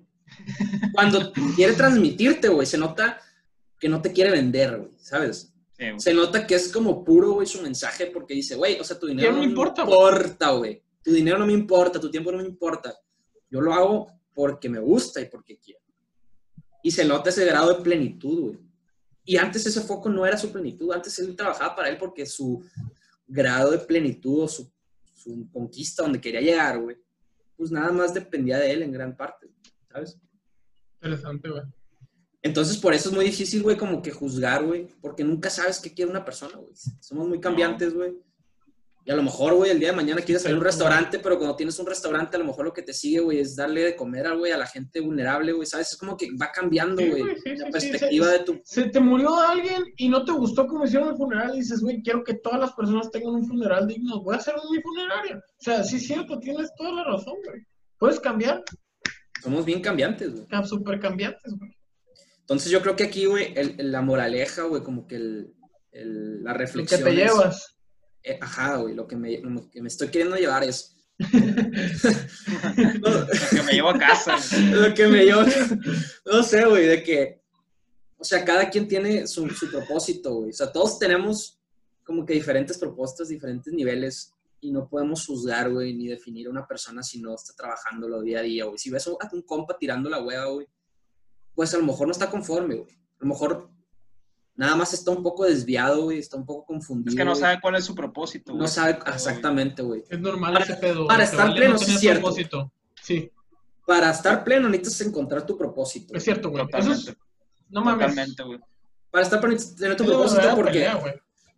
[0.94, 3.20] Cuando quiere transmitirte, güey, se nota
[3.80, 5.54] que no te quiere vender, güey, ¿sabes?
[5.78, 6.00] Sí, güey.
[6.00, 9.08] Se nota que es como puro, güey, su mensaje porque dice, güey, o sea, tu
[9.08, 9.98] dinero no no me importa, güey.
[9.98, 10.84] importa, güey.
[11.04, 12.94] Tu dinero no me importa, tu tiempo no me importa.
[13.50, 15.80] Yo lo hago porque me gusta y porque quiero.
[16.84, 18.60] Y se nota ese grado de plenitud, güey.
[19.30, 22.66] Y antes ese foco no era su plenitud, antes él trabajaba para él porque su
[23.28, 24.74] grado de plenitud o su,
[25.14, 26.98] su conquista donde quería llegar, güey,
[27.56, 29.48] pues nada más dependía de él en gran parte,
[29.88, 30.18] ¿sabes?
[30.96, 31.62] Interesante, güey.
[32.42, 35.94] Entonces, por eso es muy difícil, güey, como que juzgar, güey, porque nunca sabes qué
[35.94, 36.74] quiere una persona, güey.
[37.00, 38.18] Somos muy cambiantes, güey.
[39.10, 41.40] Y a lo mejor, güey, el día de mañana quieres salir a un restaurante, pero
[41.40, 43.96] cuando tienes un restaurante, a lo mejor lo que te sigue, güey, es darle de
[43.96, 45.94] comer al güey, a la gente vulnerable, güey, ¿sabes?
[45.94, 48.62] Es como que va cambiando, güey, sí, la sí, perspectiva de tu...
[48.64, 52.04] Se te murió alguien y no te gustó cómo hicieron el funeral y dices, güey,
[52.04, 54.22] quiero que todas las personas tengan un funeral digno.
[54.22, 55.38] Voy a hacer mi funerario.
[55.38, 57.62] O sea, sí es cierto, tienes toda la razón, güey.
[57.98, 58.64] Puedes cambiar,
[59.42, 60.68] Somos bien cambiantes, güey.
[60.68, 61.72] súper cambiantes, güey.
[62.42, 65.56] Entonces, yo creo que aquí, güey, la moraleja, güey, como que el,
[65.94, 67.04] el- la Lo que reflexión...
[67.04, 67.76] te llevas.
[68.24, 70.96] Eh, ajá, güey, lo que, me, lo que me estoy queriendo llevar es...
[71.20, 71.28] Lo
[73.50, 74.38] que me llevo a casa.
[74.72, 75.44] lo que me yo
[76.26, 77.42] no sé, güey, de que,
[78.18, 80.52] o sea, cada quien tiene su, su propósito, güey.
[80.52, 81.60] O sea, todos tenemos
[82.06, 86.68] como que diferentes propuestas, diferentes niveles y no podemos juzgar, güey, ni definir a una
[86.68, 88.78] persona si no está trabajándolo día a día, güey.
[88.78, 90.68] Si ves a un compa tirando la hueva, güey,
[91.54, 92.94] pues a lo mejor no está conforme, güey.
[92.94, 93.69] A lo mejor
[94.60, 97.10] nada más está un poco desviado, güey, está un poco confundido.
[97.12, 97.42] Es que no güey.
[97.42, 98.52] sabe cuál es su propósito.
[98.52, 98.68] No güey.
[98.68, 100.04] sabe Pero, güey, exactamente, güey.
[100.10, 101.08] Es normal Para- ese pedo.
[101.08, 102.22] para estar vale pleno, no sí es cierto.
[102.22, 102.72] propósito.
[103.02, 103.32] Sí,
[103.88, 106.14] Para estar pleno necesitas encontrar tu propósito.
[106.14, 106.64] es cierto, güey.
[106.74, 107.22] Eso es, Totalmente.
[107.70, 108.08] no mames.
[108.10, 108.60] Totalmente, güey.
[109.10, 110.72] Para estar pleno necesitas tener tu Es propósito porque...
[110.72, 111.14] pelea, güey.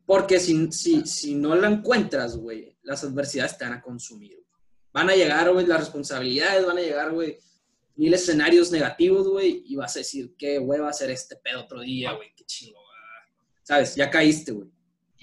[0.06, 4.34] Porque si, si, si no la encuentras, güey, las adversidades te van a consumir.
[4.36, 4.46] güey.
[4.94, 7.38] Van a llegar, güey, las responsabilidades, van a llegar, güey,
[7.96, 11.62] mil escenarios negativos, güey, y vas a decir, qué güey va a hacer este pedo
[11.64, 12.80] otro día, güey, qué chingo.
[13.64, 13.96] ¿Sabes?
[13.96, 14.68] Ya caíste, güey.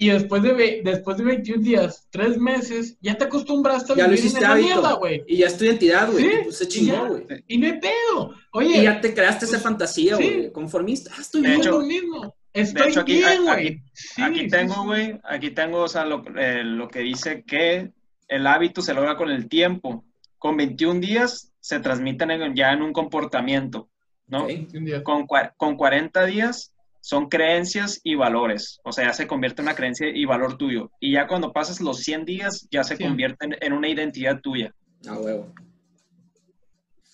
[0.01, 4.03] Y después de, ve- después de 21 días, 3 meses, ya te acostumbraste a Ya
[4.07, 4.67] lo vivir en esa hábito.
[4.67, 5.23] mierda, güey.
[5.27, 6.23] Y ya es tu identidad, güey.
[6.23, 7.25] Sí, pues se y chingó, güey.
[7.47, 8.33] Y no hay pedo.
[8.53, 10.23] Oye, Y ya te creaste esa pues, fantasía, sí.
[10.23, 11.11] güey, conformista.
[11.17, 12.33] Ah, estoy De bien, lo mismo.
[12.53, 13.83] Estoy hecho, aquí- bien, aquí- güey.
[13.93, 14.79] Sí, Aquí sí, tengo, sí.
[14.85, 17.91] güey, aquí tengo, o sea, lo, eh, lo que dice que
[18.29, 20.05] el hábito se logra con el tiempo.
[20.37, 23.89] Con 21 días se transmiten en- ya en un comportamiento,
[24.27, 24.43] ¿no?
[24.43, 24.47] Ok.
[24.47, 25.01] 21 días.
[25.03, 25.27] Con,
[25.57, 30.09] con 40 días son creencias y valores, o sea, ya se convierte en una creencia
[30.09, 30.91] y valor tuyo.
[30.99, 33.03] Y ya cuando pasas los 100 días, ya se Sí.
[33.03, 34.73] convierte en, en una identidad tuya.
[35.07, 35.53] Ah, huevo.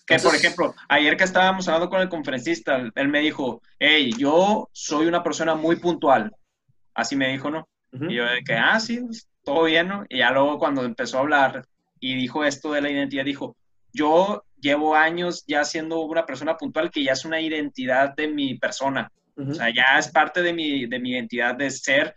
[0.07, 4.69] Que, por ejemplo, ayer que estábamos hablando con el conferencista, él me dijo, hey, yo
[4.71, 6.31] soy una persona muy puntual.
[6.93, 7.67] Así me dijo, ¿no?
[7.91, 10.03] Y yo de que, ah, sí, pues, todo bien, ¿no?
[10.09, 11.65] Y ya luego cuando empezó a hablar
[11.99, 13.55] y dijo esto de la identidad, dijo,
[13.93, 18.57] yo llevo años ya siendo una persona puntual que ya es una identidad de mi
[18.59, 19.11] persona.
[19.37, 22.15] O sea, ya es parte de mi, de mi identidad de ser.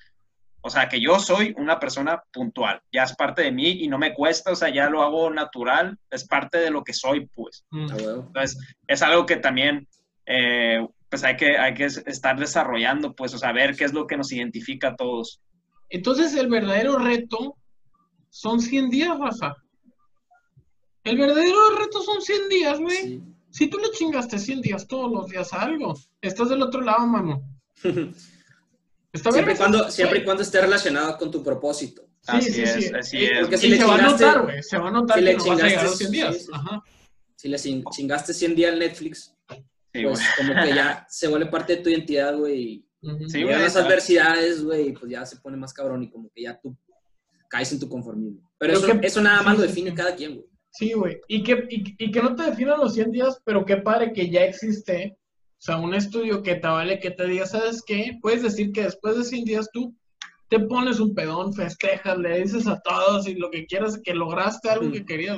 [0.61, 2.81] O sea, que yo soy una persona puntual.
[2.93, 5.99] Ya es parte de mí y no me cuesta, o sea, ya lo hago natural.
[6.11, 7.65] Es parte de lo que soy, pues.
[7.71, 7.87] Mm.
[7.91, 8.25] Ah.
[8.27, 9.89] Entonces, es algo que también,
[10.27, 14.07] eh, pues hay que, hay que estar desarrollando, pues, o sea, ver qué es lo
[14.07, 15.41] que nos identifica a todos.
[15.91, 17.57] Entonces, el verdadero reto
[18.31, 19.55] son 100 días, Rafa.
[21.05, 22.97] El verdadero reto son 100 días, güey.
[22.97, 23.23] Sí.
[23.59, 27.05] Si tú le chingaste 100 días todos los días a algo, estás del otro lado,
[27.07, 27.43] mano.
[29.13, 29.57] ¿Está Siempre y, bien?
[29.57, 32.03] cuando, siempre y cuando esté relacionado con tu propósito.
[32.21, 32.91] Sí, Así sí, es, sí.
[32.95, 33.41] así Y- es.
[33.41, 34.63] Porque y si le se va a chingaste- notar, güey.
[34.63, 36.11] Se va a notar si que le no vas a llegar a chingaste- los 100
[36.13, 36.35] días.
[36.37, 36.51] sí, sí.
[36.53, 36.83] Ajá.
[37.37, 39.35] Si le chin- chingaste 100 días al Netflix,
[39.95, 42.61] Sí, pues como que ya se vuelve parte de tu identidad, güey.
[42.63, 42.85] y.
[43.29, 46.61] Sí, güey, las adversidades, güey, pues ya se pone más cabrón y como que ya
[46.61, 46.77] tú
[47.49, 48.51] caes en tu conformismo.
[48.59, 49.97] Pero eso, que- eso nada más sí, lo define sí.
[49.97, 50.47] cada quien, güey.
[50.79, 51.21] Sí, güey.
[51.27, 54.31] Y que, y, y que no te definan los 100 días, pero qué padre que
[54.31, 58.17] ya existe, o sea, un estudio que te vale que te diga, ¿sabes qué?
[58.23, 59.93] Puedes decir que después de 100 días tú
[60.49, 64.71] te pones un pedón, festejas, le dices a todos y lo que quieras, que lograste
[64.71, 65.37] algo que querías.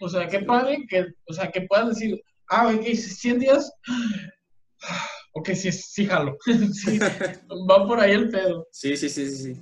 [0.00, 3.72] O sea, qué padre que, o sea, que puedas decir, ah, hice 100 días,
[5.34, 6.36] ok, sí, sí, jalo.
[6.72, 8.66] sí, va por ahí el pedo.
[8.72, 9.60] Sí, sí, sí, sí, sí.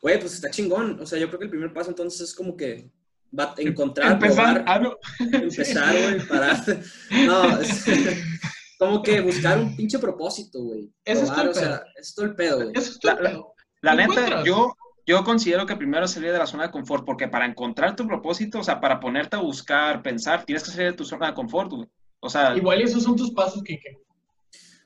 [0.00, 1.00] Güey, pues está chingón.
[1.00, 2.92] O sea, yo creo que el primer paso entonces es como que
[3.38, 4.96] va a encontrar, Empezar, probar, ah, no.
[5.38, 6.64] empezar, güey, parar.
[7.26, 7.84] No, es
[8.78, 10.90] como que buscar un pinche propósito, güey.
[11.04, 12.70] Ese es Probar, todo el o sea, es todo el pedo, güey.
[12.74, 13.54] Eso es todo el La- pedo.
[13.80, 14.44] La ¿Lo neta, encuentras?
[14.44, 14.76] yo,
[15.06, 18.60] yo considero que primero salir de la zona de confort, porque para encontrar tu propósito,
[18.60, 21.70] o sea, para ponerte a buscar, pensar, tienes que salir de tu zona de confort,
[21.72, 21.88] güey.
[22.20, 23.98] O sea, Igual esos son tus pasos, Kike.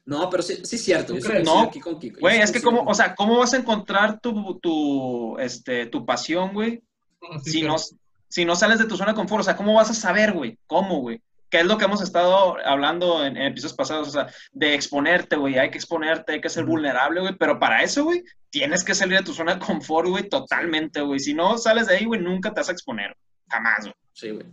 [0.07, 1.13] No, pero sí, sí es cierto.
[1.15, 1.45] ¿Tú Yo crees?
[1.45, 2.21] No, aquí con Kiko.
[2.21, 6.55] Güey, es que como, o sea, ¿cómo vas a encontrar tu, tu, este, tu pasión,
[6.55, 6.81] güey?
[7.21, 7.75] Ah, sí, si claro.
[7.75, 10.33] no, si no sales de tu zona de confort, o sea, ¿cómo vas a saber,
[10.33, 10.59] güey?
[10.67, 11.21] ¿Cómo, güey?
[11.49, 15.37] Que es lo que hemos estado hablando en, en episodios pasados, o sea, de exponerte,
[15.37, 18.95] güey, hay que exponerte, hay que ser vulnerable, güey, pero para eso, güey, tienes que
[18.95, 21.21] salir de tu zona de confort, güey, totalmente, güey.
[21.21, 23.17] Si no sales de ahí, güey, nunca te vas a exponer,
[23.49, 23.95] jamás, güey.
[24.13, 24.47] Sí, güey.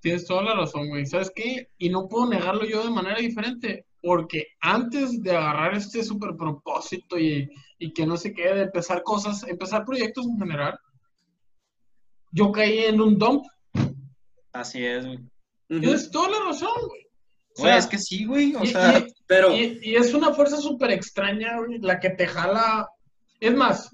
[0.00, 1.04] Tienes toda la razón, güey.
[1.04, 1.68] ¿Sabes qué?
[1.78, 7.18] Y no puedo negarlo yo de manera diferente, porque antes de agarrar este super propósito
[7.18, 10.78] y, y que no sé qué, de empezar cosas, empezar proyectos en general,
[12.32, 13.44] yo caí en un dump.
[14.52, 15.18] Así es, güey.
[15.68, 17.02] Tienes toda la razón, güey.
[17.58, 20.14] O Güey, sea, es que sí, güey, o y- sea, y- Pero, Y, y es
[20.14, 22.88] una fuerza súper extraña, güey, la que te jala.
[23.40, 23.90] Es más,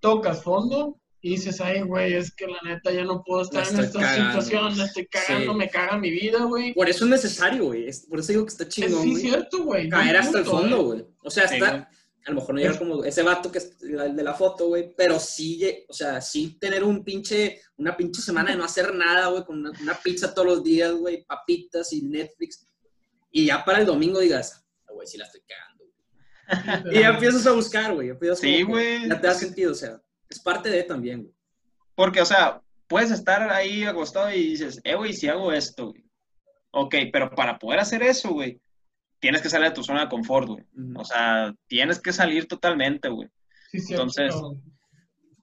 [0.00, 3.80] tocas fondo y dices, ay, güey, es que la neta ya no puedo estar en
[3.80, 4.40] esta cagando.
[4.42, 5.58] situación, la estoy cagando, Sí.
[5.58, 6.72] me caga mi vida, güey.
[6.74, 7.88] por eso es necesario, güey.
[7.88, 9.22] Es- Por eso digo que está Es chingón, sí güey.
[9.22, 9.88] cierto, güey.
[9.88, 10.82] Caer hasta el fondo, eh.
[10.84, 11.04] güey.
[11.24, 11.84] O sea, Sí, está, güey.
[12.26, 14.94] A lo mejor no llega como ese vato que es el de la foto, güey,
[14.96, 19.28] pero sí, o sea, sí tener un pinche, una pinche semana de no hacer nada,
[19.28, 22.66] güey, con una, una pizza todos los días, güey, papitas y Netflix,
[23.30, 25.84] y ya para el domingo digas, "Ah, güey, sí la estoy cagando.
[25.84, 26.94] güey".
[26.96, 29.08] Y ya empiezas a buscar, güey, Sí, güey.
[29.08, 31.34] Ya te da sentido, o sea, es parte de también, güey.
[31.94, 36.04] Porque, o sea, puedes estar ahí acostado y dices, eh, güey, si hago esto, güey.
[36.70, 38.60] Ok, pero para poder hacer eso, güey,
[39.18, 40.64] tienes que salir de tu zona de confort, güey.
[40.96, 43.28] O sea, tienes que salir totalmente, güey.
[43.70, 44.34] Sí, cierto, entonces.
[44.34, 44.56] O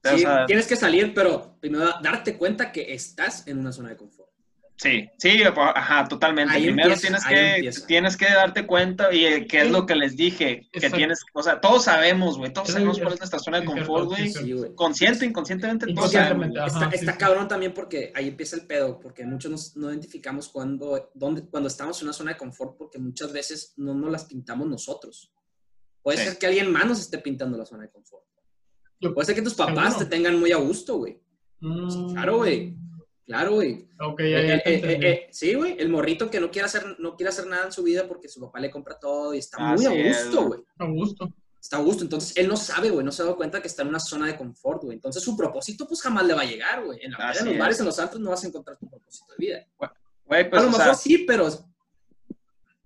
[0.04, 3.98] Sí, sea, tienes que salir, pero primero darte cuenta que estás en una zona de
[3.98, 4.25] confort.
[4.78, 6.54] Sí, sí, ajá, totalmente.
[6.54, 7.88] Ahí Primero empieza, tienes que, empieza.
[7.88, 9.70] tienes que darte cuenta y eh, qué es Sí.
[9.72, 10.98] lo que les dije, que Exacto.
[10.98, 14.06] tienes, o sea, todos sabemos, güey, todos Sí, sabemos cuál es nuestra zona de confort,
[14.08, 14.30] güey.
[14.30, 14.54] Sí.
[14.76, 16.76] Consciente, inconscientemente, todos Inconscientemente, sabemos.
[16.76, 17.18] Ajá, está sí, está sí.
[17.18, 21.68] cabrón también porque ahí empieza el pedo, porque muchos nos- no identificamos cuando, dónde, cuando
[21.68, 25.32] estamos en una zona de confort, porque muchas veces no nos las pintamos nosotros.
[26.02, 26.26] Puede Sí.
[26.26, 28.24] ser que alguien más nos esté pintando la zona de confort.
[29.00, 30.00] Yo- Puede ser que tus papás Seguro.
[30.00, 31.20] te tengan muy a gusto, güey.
[31.62, 32.76] Mm, Claro, güey.
[33.26, 33.88] Claro, güey.
[34.00, 35.76] Ok, ya, Eh, ya eh, eh, eh, sí, güey.
[35.80, 38.40] El morrito que no quiere, hacer, no quiere hacer nada en su vida porque su
[38.40, 40.60] papá le compra todo y está muy a gusto, güey.
[40.78, 41.34] A gusto.
[41.60, 42.04] Está a gusto.
[42.04, 43.04] Entonces, él no sabe, güey.
[43.04, 44.96] No se ha dado cuenta que está en una zona de confort, güey.
[44.98, 47.00] Entonces, su propósito, pues, jamás le va a llegar, güey.
[47.02, 47.60] En, la- en los es.
[47.60, 49.66] bares, en los santos, no vas a encontrar tu propósito de vida.
[50.28, 51.50] Güey, pues, a lo o mejor sea, sí, pero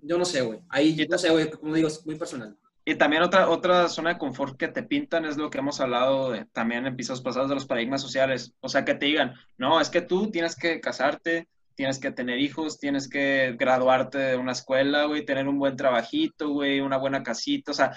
[0.01, 0.61] yo no sé, güey.
[0.69, 1.49] Ahí, no sé, güey.
[1.49, 2.57] Como digo, es muy personal.
[2.89, 6.31] Y también otra, otra zona de confort que te pintan es lo que hemos hablado
[6.31, 8.55] de, también en episodios pasados de los paradigmas sociales.
[8.61, 12.39] O sea, que te digan, no, es que tú tienes que casarte, tienes que tener
[12.39, 17.21] hijos, tienes que graduarte de una escuela, güey, tener un buen trabajito, güey, una buena
[17.21, 17.69] casita.
[17.69, 17.91] O sea,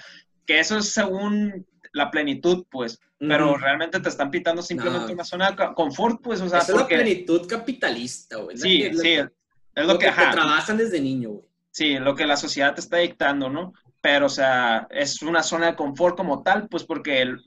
[0.45, 2.99] que eso es según la plenitud, pues.
[3.17, 3.57] Pero Ujú.
[3.57, 5.13] realmente te están pintando simplemente No.
[5.13, 6.39] una zona de confort, pues.
[6.39, 6.97] O sea, Esa es la porque...
[6.97, 8.57] plenitud capitalista, güey.
[8.57, 9.13] Sí, que- sí.
[9.13, 11.47] Es lo, lo que, que, te trabajan desde niño, güey.
[11.71, 13.73] Sí, lo que la sociedad te está dictando, ¿no?
[14.03, 17.41] Pero, o sea, es una zona de confort como tal, pues porque el-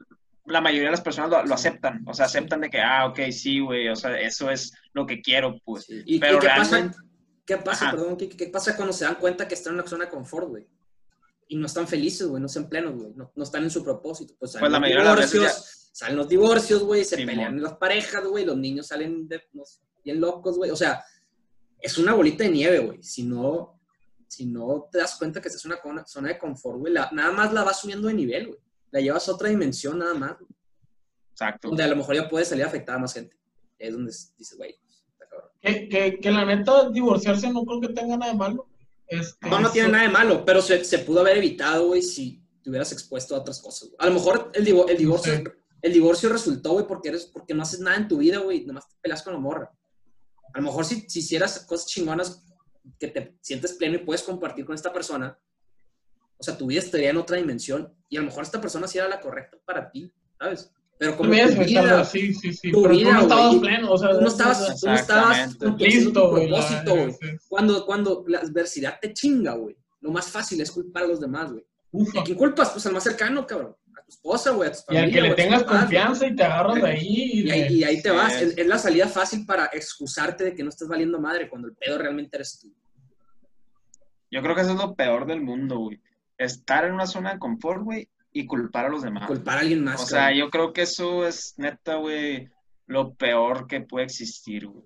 [0.46, 2.02] la mayoría de las personas lo, lo aceptan.
[2.08, 5.20] O sea, aceptan de que, ah, ok, sí, güey, o sea, eso es lo que
[5.20, 5.84] quiero, pues.
[5.84, 6.02] Sí.
[6.06, 6.70] ¿Y, Pero y qué pasa?
[6.76, 6.98] realmente-
[7.44, 7.96] ¿Qué pasa, Ajá.
[7.96, 8.16] perdón?
[8.16, 10.66] ¿qué, qué pasa cuando se dan cuenta que están en una zona de confort, güey?
[11.46, 14.34] Y no están felices, güey, no están plenos, güey, no, no están en su propósito.
[14.38, 17.16] Pues salen Pues la los mayoría de las veces divorcios, salen los divorcios, güey, se
[17.16, 17.26] Simón.
[17.34, 20.70] pelean las parejas, güey, los niños salen de, no sé, bien locos, güey.
[20.72, 21.04] O sea,
[21.80, 23.02] es una bolita de nieve, güey.
[23.02, 23.75] Si no,
[24.28, 27.32] si no te das cuenta que esta es una zona- de confort, güey, la- nada
[27.32, 28.58] más la vas subiendo de nivel, güey.
[28.90, 30.50] La llevas a otra dimensión nada más, güey,
[31.32, 31.68] Exacto.
[31.68, 33.36] donde a lo mejor ya puede salir afectada a más gente.
[33.78, 34.74] Es donde dices, güey,
[35.12, 35.50] está cabrón.
[35.60, 38.68] Que, que, que la neta, divorciarse no creo que tenga nada de malo.
[39.06, 42.42] Este, No, no tiene nada de malo, pero se, se pudo haber evitado, güey, si
[42.62, 43.88] te hubieras expuesto a otras cosas.
[43.90, 43.96] güey.
[44.00, 45.44] A lo mejor el, el divorcio, Sí.
[45.82, 48.88] el divorcio resultó, güey, porque, eres, porque no haces nada en tu vida, güey, nomás
[48.88, 49.70] te peleas con la morra.
[50.54, 52.42] A lo mejor si, si hicieras cosas chingonas
[52.98, 55.38] que te sientes pleno y puedes compartir con esta persona,
[56.38, 58.98] o sea, tu vida estaría en otra dimensión y a lo mejor esta persona sí
[58.98, 60.72] era la correcta para ti, ¿sabes?
[60.98, 62.70] Pero como tu vida, sí, sí, sí.
[62.72, 64.94] tu pero tú vida, no estabas güey, pleno, o sea, tú no estabas, tú no
[64.94, 66.48] estabas listo, güey.
[66.48, 67.12] propósito, güey.
[67.12, 67.26] sí.
[67.48, 71.52] Cuando, cuando la adversidad te chinga, güey, lo más fácil es culpar a los demás,
[71.52, 71.66] güey.
[71.96, 72.20] Ufa.
[72.20, 72.70] ¿A quién culpas?
[72.70, 73.76] Pues al más cercano, cabrón.
[73.96, 75.04] A tu esposa, güey, a tu Y familia.
[75.04, 77.06] al que le tus tengas confianza y te agarras de ahí.
[77.06, 77.46] Y.
[77.46, 77.50] Y
[77.84, 78.40] ahí, y te vas.
[78.40, 78.66] es.
[78.66, 82.36] La salida fácil para excusarte de que no estás valiendo madre cuando el pedo realmente
[82.36, 82.72] eres tú.
[84.30, 86.00] Yo creo que eso es lo peor del mundo, güey.
[86.36, 89.26] Estar en una zona de confort, güey, y culpar a los demás.
[89.26, 90.02] Culpar a alguien más.
[90.02, 90.38] O sea, cabrón.
[90.38, 92.50] yo creo que eso es neta, güey,
[92.86, 94.84] lo peor que puede existir, güey.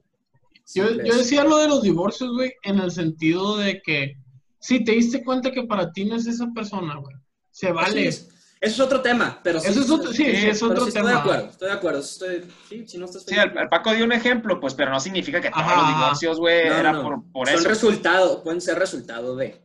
[0.74, 4.16] Yo, decía lo de los divorcios, güey, en el sentido de que
[4.60, 7.16] si te diste cuenta que para ti no es esa persona, güey,
[7.50, 8.06] se Sí, vale.
[8.08, 8.28] es-
[8.62, 9.68] Eso es otro tema, pero sí.
[9.68, 11.08] Eso es otro, sí, sí, es otro sí tema.
[11.12, 11.98] Estoy de acuerdo, estoy de acuerdo.
[12.00, 15.00] Estoy, sí, si no estás Sí, el, el Paco dio un ejemplo, pues, pero no
[15.00, 15.76] significa que todos Ajá.
[15.80, 17.02] los divorcios, güey, No, era no.
[17.02, 17.68] por, por Son eso.
[17.70, 19.64] resultado, pueden ser resultado de.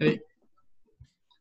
[0.00, 0.20] Sí.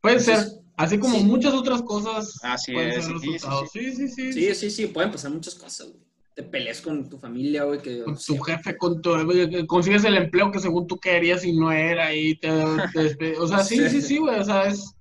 [0.01, 1.23] Puede Entonces, ser, así como sí.
[1.23, 2.37] muchas otras cosas.
[2.43, 3.69] Así pueden es, ser sí, sí, resultados.
[3.71, 4.33] Sí, sí, sí.
[4.33, 6.03] Sí, sí, sí, pueden pasar muchas cosas, güey.
[6.33, 8.03] Te peleas con tu familia, güey, que...
[8.03, 9.11] Con tu jefe, con tu,
[9.67, 13.47] consigues el empleo que según tú querías y no era y te, te despe- O
[13.47, 13.89] sea, sí, Sí.
[13.89, 14.39] sí, sí, güey.
[14.39, 14.95] O sea, es.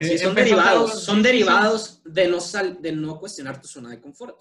[0.00, 1.22] Sí, eh, son derivados, a- son sí, sí, sí.
[1.22, 4.36] derivados de no sal, de no cuestionar tu zona de confort.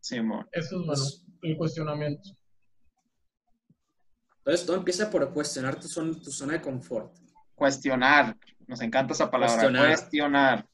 [0.00, 0.46] Simón.
[0.52, 1.02] Eso es bueno,
[1.42, 2.28] el cuestionamiento.
[4.38, 7.14] Entonces todo empieza por cuestionar tu zona, tu zona de confort.
[7.54, 8.36] Cuestionar.
[8.66, 9.54] Nos encanta esa palabra.
[9.54, 9.86] Cuestionar.
[9.96, 10.66] Cuestionar.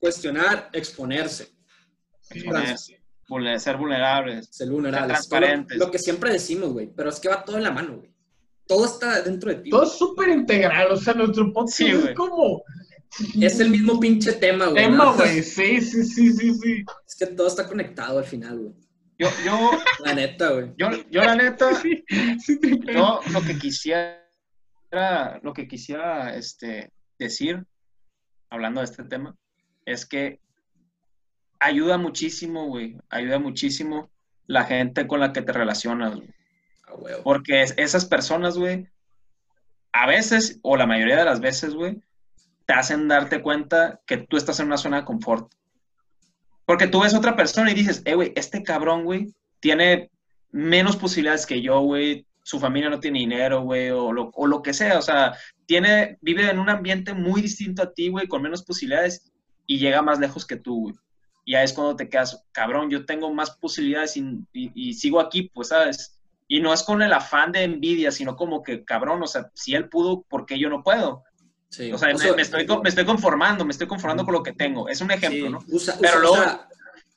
[0.00, 1.52] Cuestionar, exponerse,
[2.20, 2.97] Sí, Exponerse.
[3.58, 4.48] Ser vulnerables.
[4.50, 5.06] ser vulnerable.
[5.08, 5.78] Ser transparentes.
[5.78, 8.10] Lo, lo que siempre decimos, güey, pero es que va todo en la mano, güey.
[8.66, 9.70] Todo está dentro de ti.
[9.70, 12.08] Todo es súper integral, o sea, nuestro podcast Sí, güey.
[12.08, 12.62] es como
[13.40, 14.84] Es el mismo pinche tema, güey.
[14.84, 15.14] tema, ¿no?
[15.14, 15.42] güey.
[15.42, 16.84] Sí, sí, sí, sí, sí.
[17.06, 18.74] Es que todo está conectado al final, güey.
[19.18, 19.70] Yo, yo,
[20.04, 20.72] La neta, güey.
[20.76, 22.00] yo, yo la neta, Sí,
[22.86, 24.20] yo lo que quisiera,
[25.42, 27.66] lo que quisiera este, decir,
[28.50, 29.34] hablando de este tema,
[29.86, 30.40] es que
[31.60, 34.10] ayuda muchísimo, güey, ayuda muchísimo
[34.46, 36.28] la gente con la que te relacionas, güey.
[37.22, 38.88] Porque es- esas personas, güey,
[39.92, 42.00] a veces, o la mayoría de las veces, güey,
[42.66, 45.52] te hacen darte cuenta que tú estás en una zona de confort.
[46.66, 50.10] Porque tú ves a otra persona y dices, eh, güey, este cabrón, güey, tiene
[50.50, 54.62] menos posibilidades que yo, güey, su familia no tiene dinero, güey, o lo, o lo
[54.62, 55.34] que sea, o sea,
[55.66, 59.30] tiene, vive en un ambiente muy distinto a ti, güey, con menos posibilidades
[59.66, 60.94] y llega más lejos que tú, güey.
[61.48, 64.20] Y ahí es cuando te quedas, cabrón, yo tengo más posibilidades y,
[64.52, 66.20] y- y sigo aquí, pues, ¿sabes?
[66.46, 69.74] Y no es con el afán de envidia, sino como que, cabrón, o sea, si
[69.74, 71.24] él pudo, ¿por qué yo no puedo?
[71.70, 71.90] Sí.
[71.90, 74.90] O sea, me, me estoy, me estoy conformando, me estoy conformando con lo que tengo.
[74.90, 75.48] Es un ejemplo, sí.
[75.52, 75.58] ¿no?
[75.74, 76.68] Usa- Pero usa- luego- usa-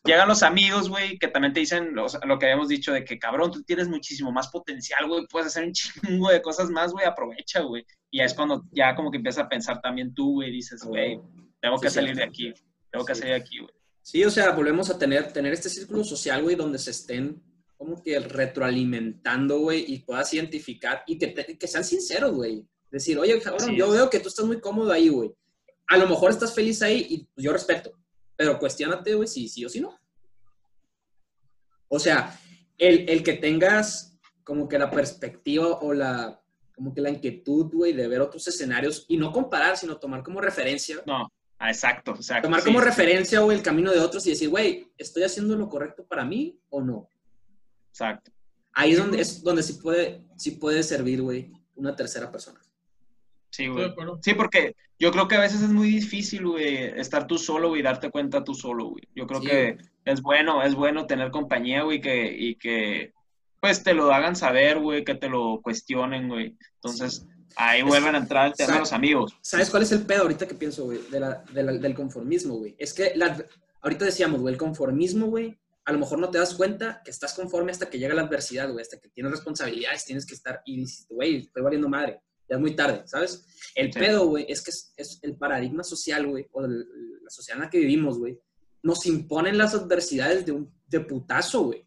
[0.05, 3.19] Llegan los amigos, güey, que también te dicen lo, lo que habíamos dicho de que,
[3.19, 5.73] cabrón, tú tienes muchísimo más potencial, güey, puedes hacer un
[6.23, 7.85] chingo de cosas más, güey, aprovecha, güey.
[8.09, 11.19] Y ya es cuando ya como que empiezas a pensar también tú, güey, dices, güey,
[11.59, 12.53] tengo que Sí, salir de aquí,
[12.89, 13.73] tengo que salir de aquí, güey.
[14.03, 17.41] Sí, o sea, volvemos a tener, tener este círculo social, güey, donde se estén
[17.77, 22.65] como que retroalimentando, güey, y puedas identificar y que, te- que sean sinceros, güey.
[22.91, 25.33] Decir, oye, cabrón, yo veo que tú estás muy cómodo ahí, güey.
[25.87, 27.91] A lo mejor estás feliz ahí y yo respeto,
[28.35, 29.97] pero cuestionate, güey, si sí o si no.
[31.87, 32.39] O sea,
[32.77, 36.41] el, el que tengas como que la perspectiva o la,
[36.75, 40.41] como que la inquietud, güey, de ver otros escenarios y no comparar, sino tomar como
[40.41, 41.31] referencia No,
[41.61, 42.47] ah, exacto, exacto.
[42.47, 42.85] tomar sí, como sí.
[42.85, 46.59] referencia, güey, el camino de otros y decir, güey, ¿estoy haciendo lo correcto para mí
[46.69, 47.07] o no?
[47.89, 48.31] Exacto.
[48.73, 52.59] Ahí es donde, es donde sí puede, sí puede servir, güey, una tercera persona.
[53.51, 53.93] Sí, güey.
[54.21, 57.81] Sí, porque yo creo que a veces es muy difícil, güey, estar tú solo, güey,
[57.81, 59.03] y darte cuenta tú solo, güey.
[59.13, 59.85] Yo creo Sí, que güey.
[60.05, 63.13] es bueno, es bueno tener compañía, güey, que, y que,
[63.59, 66.55] pues, te lo hagan saber, güey, que te lo cuestionen, güey.
[66.75, 69.35] Entonces, ahí vuelven a entrar el tema de los amigos.
[69.41, 72.55] ¿Sabes cuál es el pedo ahorita que pienso, güey, de la- de la- del conformismo,
[72.57, 72.75] güey?
[72.77, 73.43] Es que la-
[73.81, 77.33] ahorita decíamos, güey, el conformismo, güey, a lo mejor no te das cuenta que estás
[77.33, 80.77] conforme hasta que llega la adversidad, güey, hasta que tienes responsabilidades, tienes que estar y
[80.77, 83.45] dices, güey, estoy valiendo madre, ya es muy tarde, ¿sabes?
[83.75, 83.99] El Sí.
[83.99, 86.85] pedo, güey, es que es, es el paradigma social, güey, o el-
[87.23, 88.37] la sociedad en la que vivimos, güey,
[88.83, 91.85] nos imponen las adversidades de un de putazo, güey.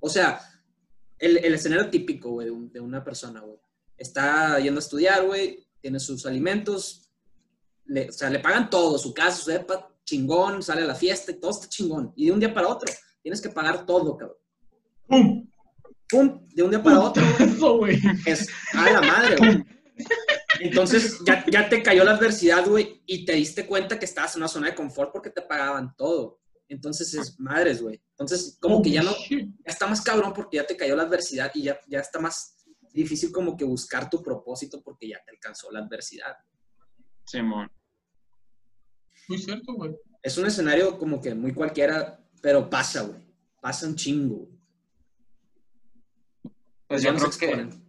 [0.00, 0.40] O sea,
[1.18, 3.58] el, el escenario típico, güey, de, un- de una persona, güey.
[3.96, 7.10] Está yendo a estudiar, güey, tiene sus alimentos,
[7.86, 11.32] le, o sea, le pagan todo, su casa, su depa, chingón, sale a la fiesta
[11.32, 12.12] y todo está chingón.
[12.16, 12.92] Y de un día para otro,
[13.22, 14.38] tienes que pagar todo, cabrón.
[15.06, 15.50] ¡Pum!
[16.08, 16.48] ¡Pum!
[16.48, 17.22] De un día para otro,
[17.78, 19.64] güey, es a la madre, güey.
[20.60, 24.42] Entonces ya, ya te cayó la adversidad, güey, y te diste cuenta que estabas en
[24.42, 26.40] una zona de confort porque te pagaban todo.
[26.68, 28.02] Entonces es madres, güey.
[28.10, 31.50] Entonces, como que ya no, ya está más cabrón porque ya te cayó la adversidad
[31.54, 32.53] y ya, ya está más
[32.94, 36.36] difícil como que buscar tu propósito porque ya te alcanzó la adversidad.
[37.26, 37.70] Simón.
[39.28, 39.94] Muy cierto, güey.
[40.22, 43.20] Es un escenario como que muy cualquiera, pero pasa, güey.
[43.60, 44.36] Pasa un chingo.
[44.36, 44.58] güey.
[46.86, 47.84] Pues Ya yo nos creo que, exponen.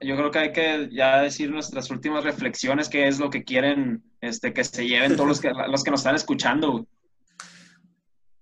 [0.00, 4.04] yo creo que hay que ya decir nuestras últimas reflexiones, qué es lo que quieren
[4.20, 6.86] este, que se lleven todos los que, los que nos están escuchando, güey.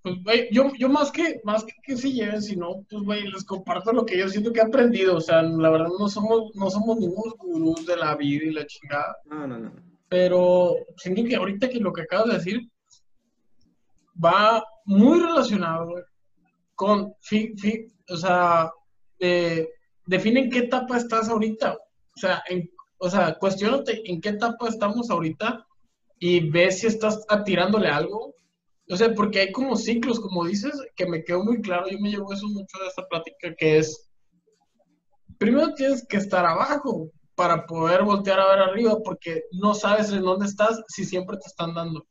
[0.03, 3.45] Pues, güey, yo, yo más que, más que que se lleven, sino, pues, güey, les
[3.45, 5.17] comparto lo que yo siento que he aprendido.
[5.17, 8.67] O sea, la verdad no somos, no somos ningunos gurús de la vida y la
[8.67, 9.17] chingada.
[9.27, 9.73] No, no, no.
[10.09, 12.69] Pero siento que ahorita que lo que acabas de decir
[14.23, 16.05] va muy relacionado, güey,
[16.75, 18.71] con, fi- fi- o sea,
[19.19, 19.69] eh,
[20.07, 21.75] define en qué etapa estás ahorita.
[21.75, 25.65] O sea, en, o sea, cuestionate en qué etapa estamos ahorita
[26.19, 28.35] y ve si estás atirándole algo.
[28.93, 31.87] O sea, porque hay como ciclos, como dices, que me quedó muy claro.
[31.89, 34.11] Yo me llevo eso mucho de esta plática, que es,
[35.39, 40.21] primero tienes que estar abajo para poder voltear a ver arriba porque no sabes en
[40.21, 42.07] dónde estás si siempre te están dando.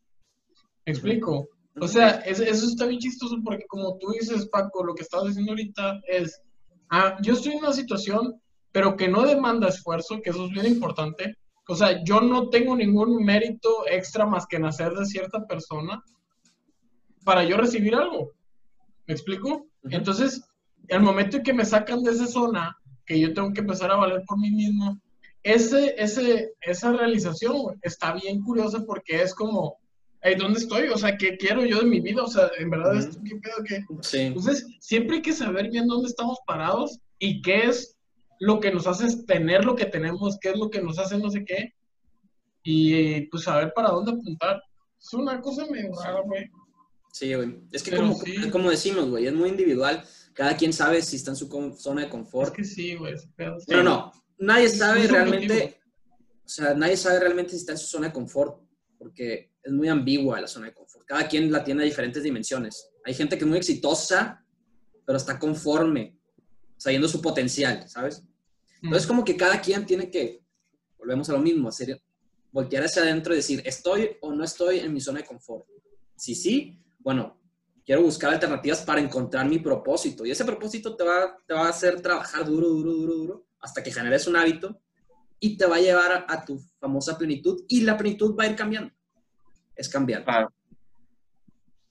[0.84, 1.48] ¿Me explico?
[1.80, 5.28] O sea, es- eso está bien chistoso porque como tú dices, Paco, lo que estabas
[5.28, 6.42] diciendo ahorita es,
[6.90, 10.66] ah, yo estoy en una situación, pero que no demanda esfuerzo, que eso es bien
[10.66, 11.36] importante.
[11.68, 16.04] O sea, yo no tengo ningún mérito extra más que nacer de cierta persona
[17.24, 18.32] para yo recibir algo.
[19.07, 19.67] ¿Me explico?
[19.84, 20.43] Entonces,
[20.88, 23.95] el momento en que me sacan de esa zona, que yo tengo que empezar a
[23.95, 24.99] valer por mí mismo,
[25.43, 29.78] ese, ese, esa realización está bien curiosa porque es como,
[30.22, 30.88] hey, ¿dónde estoy?
[30.89, 32.24] O sea, ¿qué quiero yo de mi vida?
[32.24, 33.63] O sea, en verdad, esto, ¿qué pedo?
[33.67, 33.84] ¿Qué?
[34.01, 34.19] Sí.
[34.19, 37.97] Entonces, siempre hay que saber bien dónde estamos parados y qué es
[38.39, 41.30] lo que nos hace tener lo que tenemos, qué es lo que nos hace no
[41.30, 41.74] sé qué,
[42.63, 44.61] y pues saber para dónde apuntar.
[44.99, 46.49] Es una cosa medio rara, güey.
[47.12, 47.62] Sí, güey.
[47.72, 48.49] Es que como, sí.
[48.49, 50.03] como decimos, güey, es muy individual.
[50.34, 51.47] Cada quien sabe si está en su
[51.78, 52.55] zona de Es confort.
[52.55, 53.16] que sí, güey.
[53.36, 55.80] Pero no, nadie sabe realmente,
[56.45, 58.62] o sea, nadie sabe realmente si está en su zona de confort,
[58.97, 61.05] porque es muy ambigua la zona de confort.
[61.05, 62.89] Cada quien la tiene a diferentes dimensiones.
[63.03, 64.45] Hay gente que es muy exitosa,
[65.05, 66.18] pero está conforme,
[66.78, 68.24] sabiendo su potencial, ¿sabes?
[68.82, 70.43] Entonces, como que cada quien tiene que,
[70.97, 72.01] volvemos a lo mismo, hacer,
[72.51, 75.68] voltear hacia adentro y decir, ¿estoy o no estoy en mi zona de confort?
[76.16, 77.39] Si sí, bueno,
[77.86, 80.26] quiero buscar alternativas para encontrar mi propósito.
[80.26, 83.84] Y ese propósito te va, te va a hacer trabajar duro, duro, duro, duro, hasta
[83.84, 84.80] que generes un hábito
[85.39, 87.64] y te va a llevar a, a tu famosa plenitud.
[87.68, 88.93] Y la plenitud va a ir cambiando.
[89.76, 90.24] Es cambiar.
[90.24, 90.54] Claro.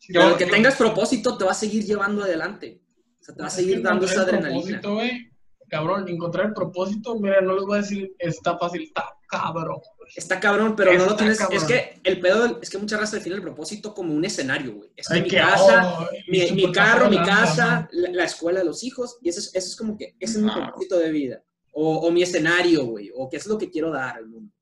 [0.08, 2.80] Pero Yo- que yo- tengas propósito te va a seguir llevando adelante.
[3.20, 4.80] O sea, te va a seguir dando esa encontrar el adrenalina.
[4.80, 5.30] propósito, güey,
[5.68, 9.78] Cabrón, encontrar el propósito, mira, no les voy a decir está fácil, está cabrón.
[10.16, 11.38] Está cabrón, pero no lo tienes.
[11.38, 11.58] cabrón.
[11.58, 14.90] Es que el pedo es que muchas veces define el propósito como un escenario, güey.
[14.96, 18.00] Es que Ay, mi que, casa, oh, mi, mi carro, mi casa, ¿no?
[18.02, 20.50] la, la escuela los hijos, y eso es, eso es como que ese es mi
[20.50, 20.66] Claro.
[20.66, 21.42] propósito de vida.
[21.72, 24.52] O, o mi escenario, güey, o qué es lo que quiero dar al mundo.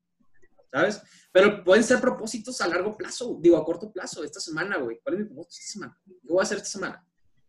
[0.71, 1.01] ¿Sabes?
[1.31, 4.99] Pero pueden ser propósitos a largo plazo, digo, a corto plazo, esta semana, güey.
[5.03, 5.97] ¿Cuál es mi propósito esta semana?
[6.05, 7.05] ¿Qué voy a hacer esta semana?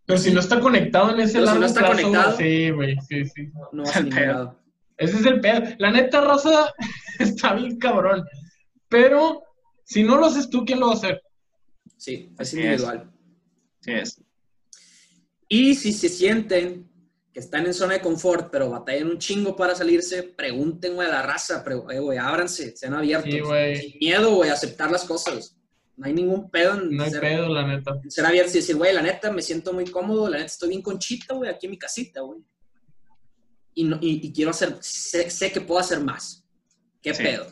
[0.06, 2.36] Pero si no está conectado en ese Pero si no está plazo, conectado.
[2.38, 3.50] sí, güey, sí, sí.
[3.72, 4.60] No vas a ningún lado.
[4.96, 5.62] Ese es el pedo.
[5.78, 6.74] La neta, raza,
[7.24, 8.24] está bien cabrón.
[8.88, 9.42] Pero
[9.84, 11.22] si no lo haces tú, ¿quién lo va a hacer?
[11.96, 13.10] Sí, es individual.
[13.80, 14.20] Sí es.
[15.48, 16.88] Y si se sienten
[17.32, 21.12] que están en zona de confort, pero batallan un chingo para salirse, pregunten, güey, a
[21.12, 23.30] la raza, pero, eh, güey, ábranse, sean abiertos.
[23.32, 23.76] Sí, güey.
[23.76, 25.56] Sin miedo, güey, a aceptar las cosas.
[25.96, 27.92] No hay ningún pedo en No hay ser, pedo, la neta.
[28.02, 30.70] en ser abiertos y decir, güey, la neta, me siento muy cómodo, la neta, estoy
[30.70, 32.40] bien conchita, güey, aquí en mi casita, güey.
[33.74, 36.39] Y, no- y, y quiero hacer, sé, sé que puedo hacer más.
[37.02, 37.22] ¿Qué Sí.
[37.22, 37.46] pedo?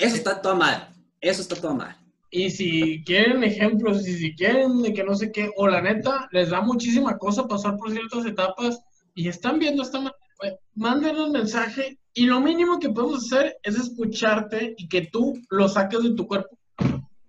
[0.00, 0.84] Eso está toda madre.
[1.20, 1.96] Eso está toda madre.
[2.30, 6.28] Y si quieren ejemplos, y si quieren de que no sé qué, o la neta,
[6.32, 8.78] les da muchísima cosa pasar por ciertas etapas
[9.14, 9.98] y están viendo esta...
[9.98, 15.68] güey, Mándenos mensaje y lo mínimo que podemos hacer es escucharte y que tú lo
[15.68, 16.56] saques de tu cuerpo.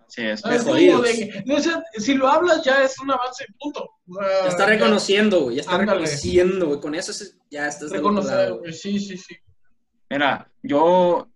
[0.07, 0.41] Sí es.
[0.41, 1.03] Como jodidos.
[1.03, 3.89] de que- o sea, si lo hablas ya es un avance, punto.
[4.09, 5.99] O sea, Ya está reconociendo, güey, ya está Ándale.
[6.01, 6.79] reconociendo, güey.
[6.81, 9.35] Con eso es- ya estás otro reconocer, lado, sí, sí, sí.
[10.11, 11.29] Mira, yo,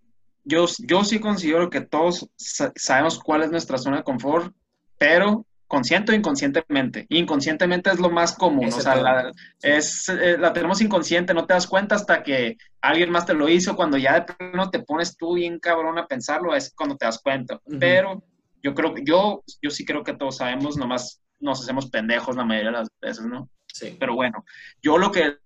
[0.44, 4.54] yo, yo sí considero que todos sa- sabemos cuál es nuestra zona de confort,
[4.98, 7.06] pero consciente o inconscientemente.
[7.08, 11.46] Inconscientemente es lo más común, Ese o sea, la, es, eh, la tenemos inconsciente, no
[11.46, 14.80] te das cuenta hasta que alguien más te lo hizo, cuando ya de plano te
[14.80, 17.56] pones tú bien cabrón a pensarlo, es cuando te das cuenta.
[17.66, 17.80] Ujú.
[17.80, 18.24] Pero
[18.62, 22.72] yo creo yo, yo sí creo que todos sabemos, nomás nos hacemos pendejos la mayoría
[22.72, 23.50] de las veces, ¿no?
[23.68, 23.96] Sí.
[23.98, 24.44] Pero bueno,
[24.82, 25.38] yo lo que,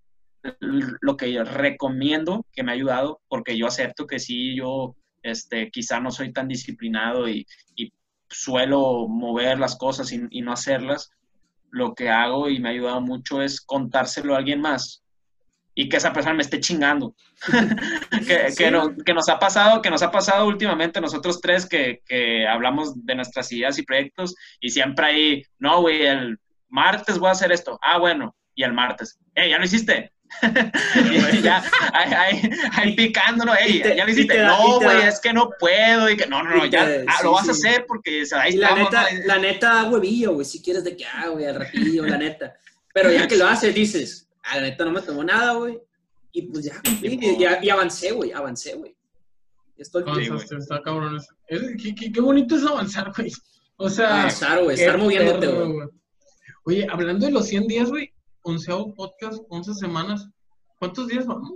[0.59, 5.99] lo que recomiendo que me ha ayudado, porque yo acepto que sí, yo este, quizá
[5.99, 7.91] no soy tan disciplinado y, y
[8.29, 11.11] suelo mover las cosas y, y no hacerlas,
[11.71, 15.03] lo que hago y me ha ayudado mucho es contárselo a alguien más
[15.75, 17.15] y que esa persona me esté chingando.
[18.27, 18.63] que, Sí.
[18.63, 22.47] que, no- que nos ha pasado, que nos ha pasado últimamente nosotros tres que, que
[22.47, 26.37] hablamos de nuestras ideas y proyectos y siempre ahí, no, güey, el
[26.69, 27.79] martes voy a hacer esto.
[27.81, 30.11] Ah, bueno, y el martes, eh, ya lo hiciste.
[31.33, 31.63] y ya,
[31.93, 34.37] ahí, ahí, ahí picándonos, ey, Y te- ya lo hiciste.
[34.37, 36.09] da- no, güey, es que no puedo.
[36.09, 37.67] Y que, no, no, no, ya te- ah, sí, lo vas a sí.
[37.67, 39.25] hacer porque o sea, ahí Y la estamos, neta, ¿no?
[39.25, 42.53] la neta, huevillo, güey, si quieres de que, ah, güey, al ratillo, la neta.
[42.93, 45.79] Pero ya que lo haces, dices, ah, la neta no me tomó nada, güey.
[46.31, 48.95] Y pues ya cumplí, y, y- y avancé, güey, avancé, güey.
[49.77, 50.03] Estoy.
[50.05, 51.17] Avanzaste, está cabrón.
[51.47, 53.31] Es- qué, qué- qué bonito es avanzar, güey.
[53.77, 55.87] O sea, avanzar, güey, estar moviéndote, güey.
[56.65, 58.11] Oye, hablando de los 100 días, güey,
[58.43, 60.27] onceavo podcast, 11 semanas.
[60.77, 61.51] ¿Cuántos días vamos?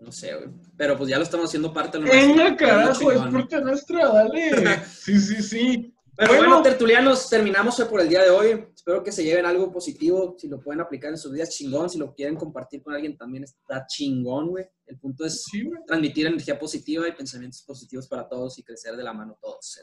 [0.00, 0.48] No sé, güey.
[0.76, 3.32] Pero pues ya lo estamos haciendo parte de lo Venga, nuestro, carajo, es chingón.
[3.32, 4.50] parte nuestra, dale.
[4.86, 5.94] Sí, sí, sí.
[6.16, 8.66] Pero bueno, tertulianos, terminamos hoy por el día de hoy.
[8.74, 10.36] Espero que se lleven algo positivo.
[10.38, 11.88] Si lo pueden aplicar en sus días, chingón.
[11.88, 14.66] Si lo quieren compartir con alguien, también está chingón, güey.
[14.86, 15.46] El punto es
[15.86, 19.80] transmitir energía positiva y pensamientos positivos para todos y crecer de la mano todos.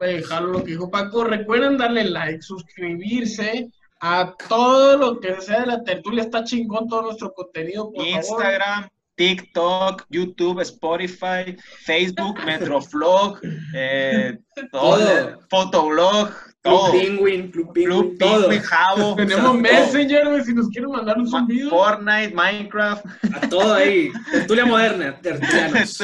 [0.00, 1.22] Dejarlo lo que dijo Paco.
[1.22, 3.70] Recuerden darle like, suscribirse
[4.00, 6.22] a todo lo que sea de la tertulia.
[6.22, 7.92] Está chingón todo nuestro contenido.
[7.92, 8.88] Por Instagram.
[9.18, 13.40] TikTok, YouTube, Spotify, Facebook, Metroflog,
[13.74, 14.38] eh,
[14.70, 16.30] todo, Fotoblog,
[16.62, 16.90] todo.
[16.92, 18.48] Club Penguin, Club Penguin, todo.
[18.62, 19.16] Jabo.
[19.16, 21.68] Tenemos Messenger, si nos quieren mandar un zumbido.
[21.68, 23.04] Fortnite, Minecraft.
[23.34, 24.08] A todo ahí.
[24.30, 25.98] Tertulia moderna, tertulianos.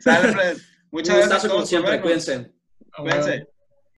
[0.00, 0.68] Sale, pues.
[0.92, 1.52] Muchas gracias.
[1.52, 2.52] como siempre, cuídense.
[2.96, 3.48] Cuídense.